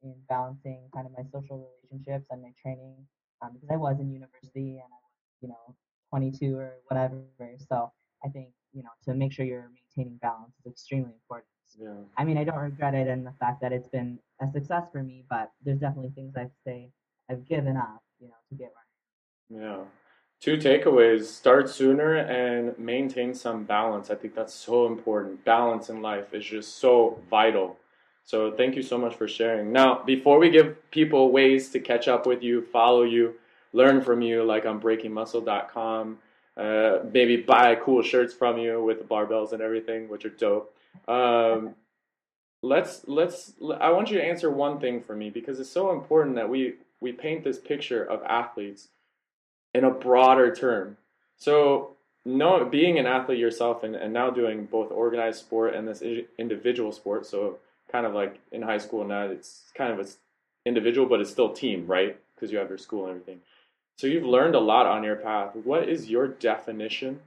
[0.03, 2.95] in balancing kind of my social relationships and my training
[3.41, 5.75] um, because I was in university and I was you know
[6.09, 7.23] 22 or whatever.
[7.69, 7.91] So
[8.23, 11.47] I think you know to make sure you're maintaining balance is extremely important.
[11.79, 11.93] Yeah.
[12.17, 15.03] I mean, I don't regret it and the fact that it's been a success for
[15.03, 16.91] me, but there's definitely things I say
[17.29, 19.61] I've given up, you know, to get right.
[19.61, 19.83] Yeah.
[20.41, 24.09] Two takeaways start sooner and maintain some balance.
[24.09, 25.45] I think that's so important.
[25.45, 27.77] Balance in life is just so vital.
[28.31, 29.73] So, thank you so much for sharing.
[29.73, 33.33] Now, before we give people ways to catch up with you, follow you,
[33.73, 36.17] learn from you, like on breakingmuscle.com,
[36.55, 40.73] uh, maybe buy cool shirts from you with the barbells and everything, which are dope.
[41.09, 41.75] Um,
[42.61, 43.51] let's let's.
[43.81, 46.75] I want you to answer one thing for me because it's so important that we
[47.01, 48.87] we paint this picture of athletes
[49.73, 50.95] in a broader term.
[51.35, 56.01] So, no, being an athlete yourself and, and now doing both organized sport and this
[56.37, 57.25] individual sport.
[57.25, 57.59] So,
[57.91, 60.17] kind of like in high school now, it's kind of it's
[60.65, 62.17] individual, but it's still team, right?
[62.35, 63.41] Because you have your school and everything.
[63.97, 65.55] So, you've learned a lot on your path.
[65.55, 67.19] What is your definition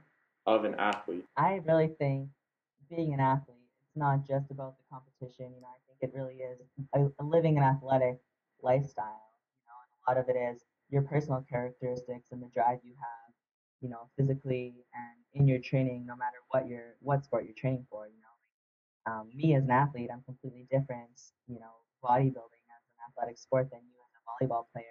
[0.45, 1.25] of an athlete?
[1.37, 2.29] I really think
[2.89, 3.55] being an athlete
[3.95, 5.53] it's not just about the competition.
[5.55, 6.59] You know, I think it really is
[6.93, 8.19] a, a living an athletic
[8.61, 9.31] lifestyle.
[9.55, 12.93] You know, and a lot of it is your personal characteristics and the drive you
[12.99, 13.33] have.
[13.81, 17.85] You know, physically and in your training, no matter what your what sport you're training
[17.89, 18.07] for.
[18.07, 18.24] You know,
[19.05, 21.09] um, me as an athlete, I'm completely different.
[21.47, 24.85] You know, bodybuilding as an athletic sport than you as a volleyball player.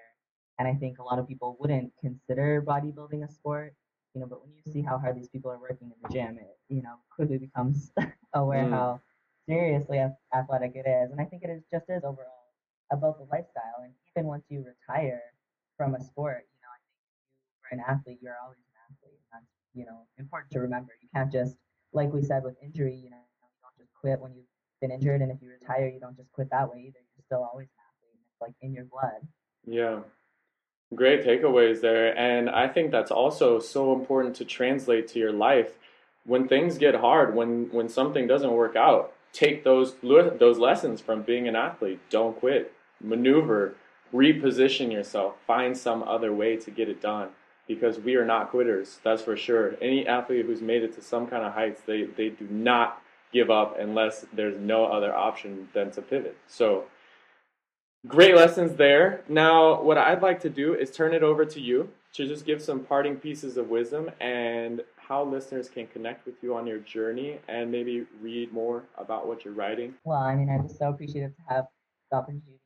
[0.59, 3.75] And I think a lot of people wouldn't consider bodybuilding a sport
[4.15, 6.39] you know, but when you see how hard these people are working in the gym,
[6.39, 7.91] it, you know, quickly becomes
[8.35, 8.71] aware mm.
[8.71, 9.01] how
[9.49, 10.01] seriously
[10.33, 11.11] athletic it is.
[11.11, 12.55] And I think it is just as overall
[12.93, 13.83] about the lifestyle.
[13.83, 15.21] And even once you retire
[15.77, 19.19] from a sport, you know, I think if you're an athlete, you're always an athlete.
[19.19, 20.93] And that's, you know, important to remember.
[21.03, 21.57] You can't just,
[21.93, 23.24] like we said with injury, you know, you
[24.05, 24.44] quit when you've
[24.82, 25.22] been injured.
[25.22, 27.00] And if you retire, you don't just quit that way either.
[27.16, 28.20] You're still always an athlete.
[28.30, 29.26] It's like in your blood.
[29.66, 30.00] Yeah.
[30.94, 32.16] Great takeaways there.
[32.16, 35.72] And I think that's also so important to translate to your life.
[36.26, 41.22] When things get hard, when, when something doesn't work out, take those, those lessons from
[41.22, 42.00] being an athlete.
[42.11, 42.72] Don't quit.
[43.02, 43.74] Maneuver,
[44.12, 47.30] reposition yourself, find some other way to get it done
[47.66, 49.74] because we are not quitters, that's for sure.
[49.80, 53.02] Any athlete who's made it to some kind of heights, they, they do not
[53.35, 56.39] give up unless there's no other option than to pivot.
[56.47, 56.85] So,
[58.07, 59.24] Great lessons there.
[59.30, 62.61] Now, what I'd like to do is turn it over to you to just give
[62.61, 67.39] some parting pieces of wisdom and how listeners can connect with you on your journey
[67.49, 69.95] and maybe read more about what you're writing.
[70.05, 71.64] Well, I mean, I'm just so appreciative to have
[72.11, 72.61] the opportunity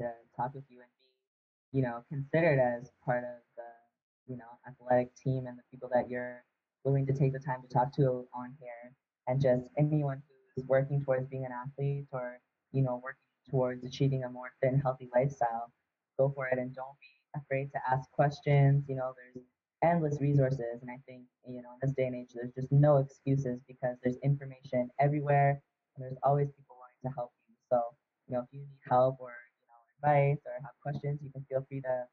[0.00, 4.58] to talk with you and be, you know, considered as part of the, you know,
[4.66, 6.42] athletic team and the people that you're
[6.84, 8.94] willing to take the time to talk to on here
[9.30, 10.20] and just anyone
[10.54, 12.40] who's working towards being an athlete or,
[12.72, 15.72] you know, working towards achieving a more fit and healthy lifestyle,
[16.18, 18.84] go for it and don't be afraid to ask questions.
[18.88, 19.44] You know, there's
[19.82, 22.98] endless resources, and I think you know in this day and age, there's just no
[22.98, 25.62] excuses because there's information everywhere,
[25.94, 27.54] and there's always people wanting to help you.
[27.70, 27.80] So
[28.26, 31.46] you know, if you need help or you know advice or have questions, you can
[31.48, 32.04] feel free to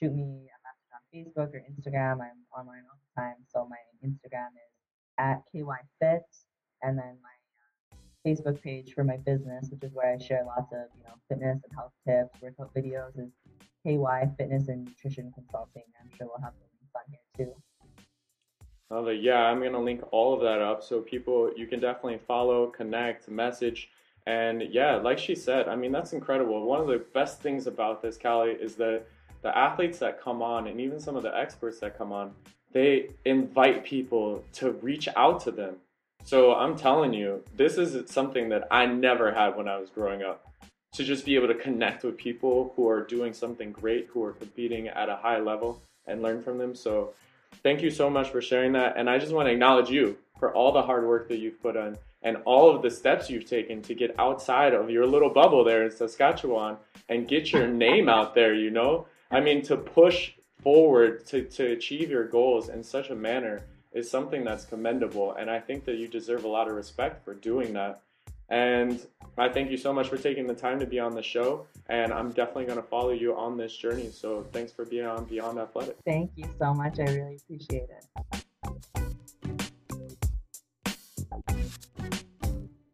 [0.00, 2.24] shoot me a message on Facebook or Instagram.
[2.24, 4.72] I'm online all the time, so my Instagram is
[5.18, 6.24] at kyfit,
[6.82, 7.30] and then my
[7.92, 11.14] uh, Facebook page for my business, which is where I share lots of you know
[11.28, 13.30] fitness and health tips, workout videos, is
[13.84, 15.84] KY Fitness and Nutrition Consulting.
[16.00, 16.66] I'm sure we'll have the
[17.08, 17.54] links here too.
[18.90, 19.08] Love.
[19.14, 23.28] Yeah, I'm gonna link all of that up so people you can definitely follow, connect,
[23.28, 23.88] message,
[24.26, 26.64] and yeah, like she said, I mean that's incredible.
[26.66, 29.06] One of the best things about this, Callie, is that
[29.42, 32.32] the athletes that come on and even some of the experts that come on,
[32.72, 35.76] they invite people to reach out to them
[36.24, 40.22] so I'm telling you, this is something that I never had when I was growing
[40.22, 40.46] up.
[40.94, 44.32] To just be able to connect with people who are doing something great, who are
[44.32, 46.74] competing at a high level and learn from them.
[46.74, 47.14] So
[47.62, 48.98] thank you so much for sharing that.
[48.98, 51.78] And I just want to acknowledge you for all the hard work that you've put
[51.78, 55.64] on and all of the steps you've taken to get outside of your little bubble
[55.64, 56.76] there in Saskatchewan
[57.08, 59.06] and get your name out there, you know?
[59.30, 63.62] I mean, to push forward to, to achieve your goals in such a manner
[63.94, 65.34] is something that's commendable.
[65.34, 68.02] And I think that you deserve a lot of respect for doing that.
[68.48, 69.00] And
[69.38, 71.66] I thank you so much for taking the time to be on the show.
[71.88, 74.10] And I'm definitely going to follow you on this journey.
[74.10, 75.96] So thanks for being on Beyond Athletic.
[76.04, 76.98] Thank you so much.
[76.98, 78.44] I really appreciate it.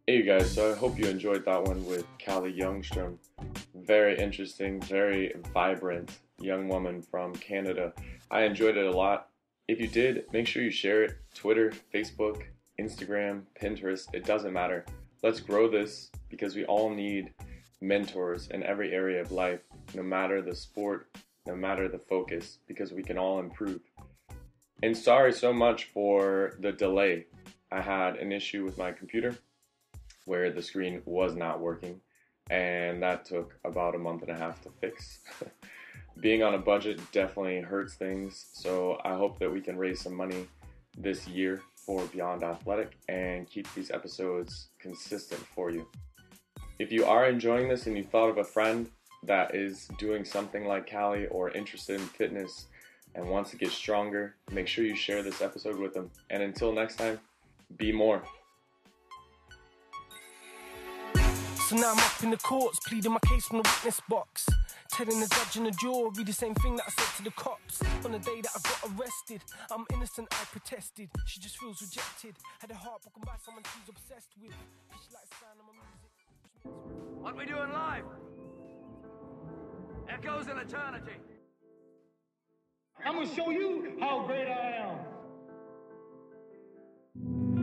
[0.06, 0.50] Hey, you guys.
[0.50, 3.18] So I hope you enjoyed that one with Callie Youngstrom.
[3.74, 7.92] Very interesting, very vibrant young woman from Canada.
[8.30, 9.28] I enjoyed it a lot.
[9.68, 11.18] If you did, make sure you share it.
[11.34, 12.44] Twitter, Facebook,
[12.80, 14.86] Instagram, Pinterest, it doesn't matter.
[15.22, 17.34] Let's grow this because we all need
[17.82, 19.60] mentors in every area of life,
[19.94, 21.14] no matter the sport,
[21.46, 23.80] no matter the focus, because we can all improve.
[24.82, 27.26] And sorry so much for the delay.
[27.70, 29.36] I had an issue with my computer
[30.24, 32.00] where the screen was not working,
[32.48, 35.18] and that took about a month and a half to fix.
[36.20, 40.14] Being on a budget definitely hurts things, so I hope that we can raise some
[40.14, 40.48] money
[40.96, 45.86] this year for Beyond Athletic and keep these episodes consistent for you.
[46.80, 48.90] If you are enjoying this and you thought of a friend
[49.22, 52.66] that is doing something like Callie or interested in fitness
[53.14, 56.10] and wants to get stronger, make sure you share this episode with them.
[56.30, 57.20] And until next time,
[57.76, 58.24] be more.
[61.68, 64.46] So now I'm up in the courts, pleading my case from the witness box.
[64.90, 67.82] Telling the judge and the jury the same thing that I said to the cops.
[68.04, 71.10] On the day that I got arrested, I'm innocent, I protested.
[71.26, 72.34] She just feels rejected.
[72.58, 74.50] Had a heart broken by someone she's obsessed with.
[74.50, 77.22] She likes the sound of my music.
[77.22, 78.04] What we doing live?
[80.08, 81.20] Echoes in eternity.
[83.04, 84.98] I'm gonna show you how great I am.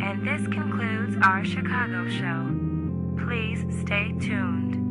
[0.01, 3.25] And this concludes our Chicago show.
[3.25, 4.84] Please stay tuned.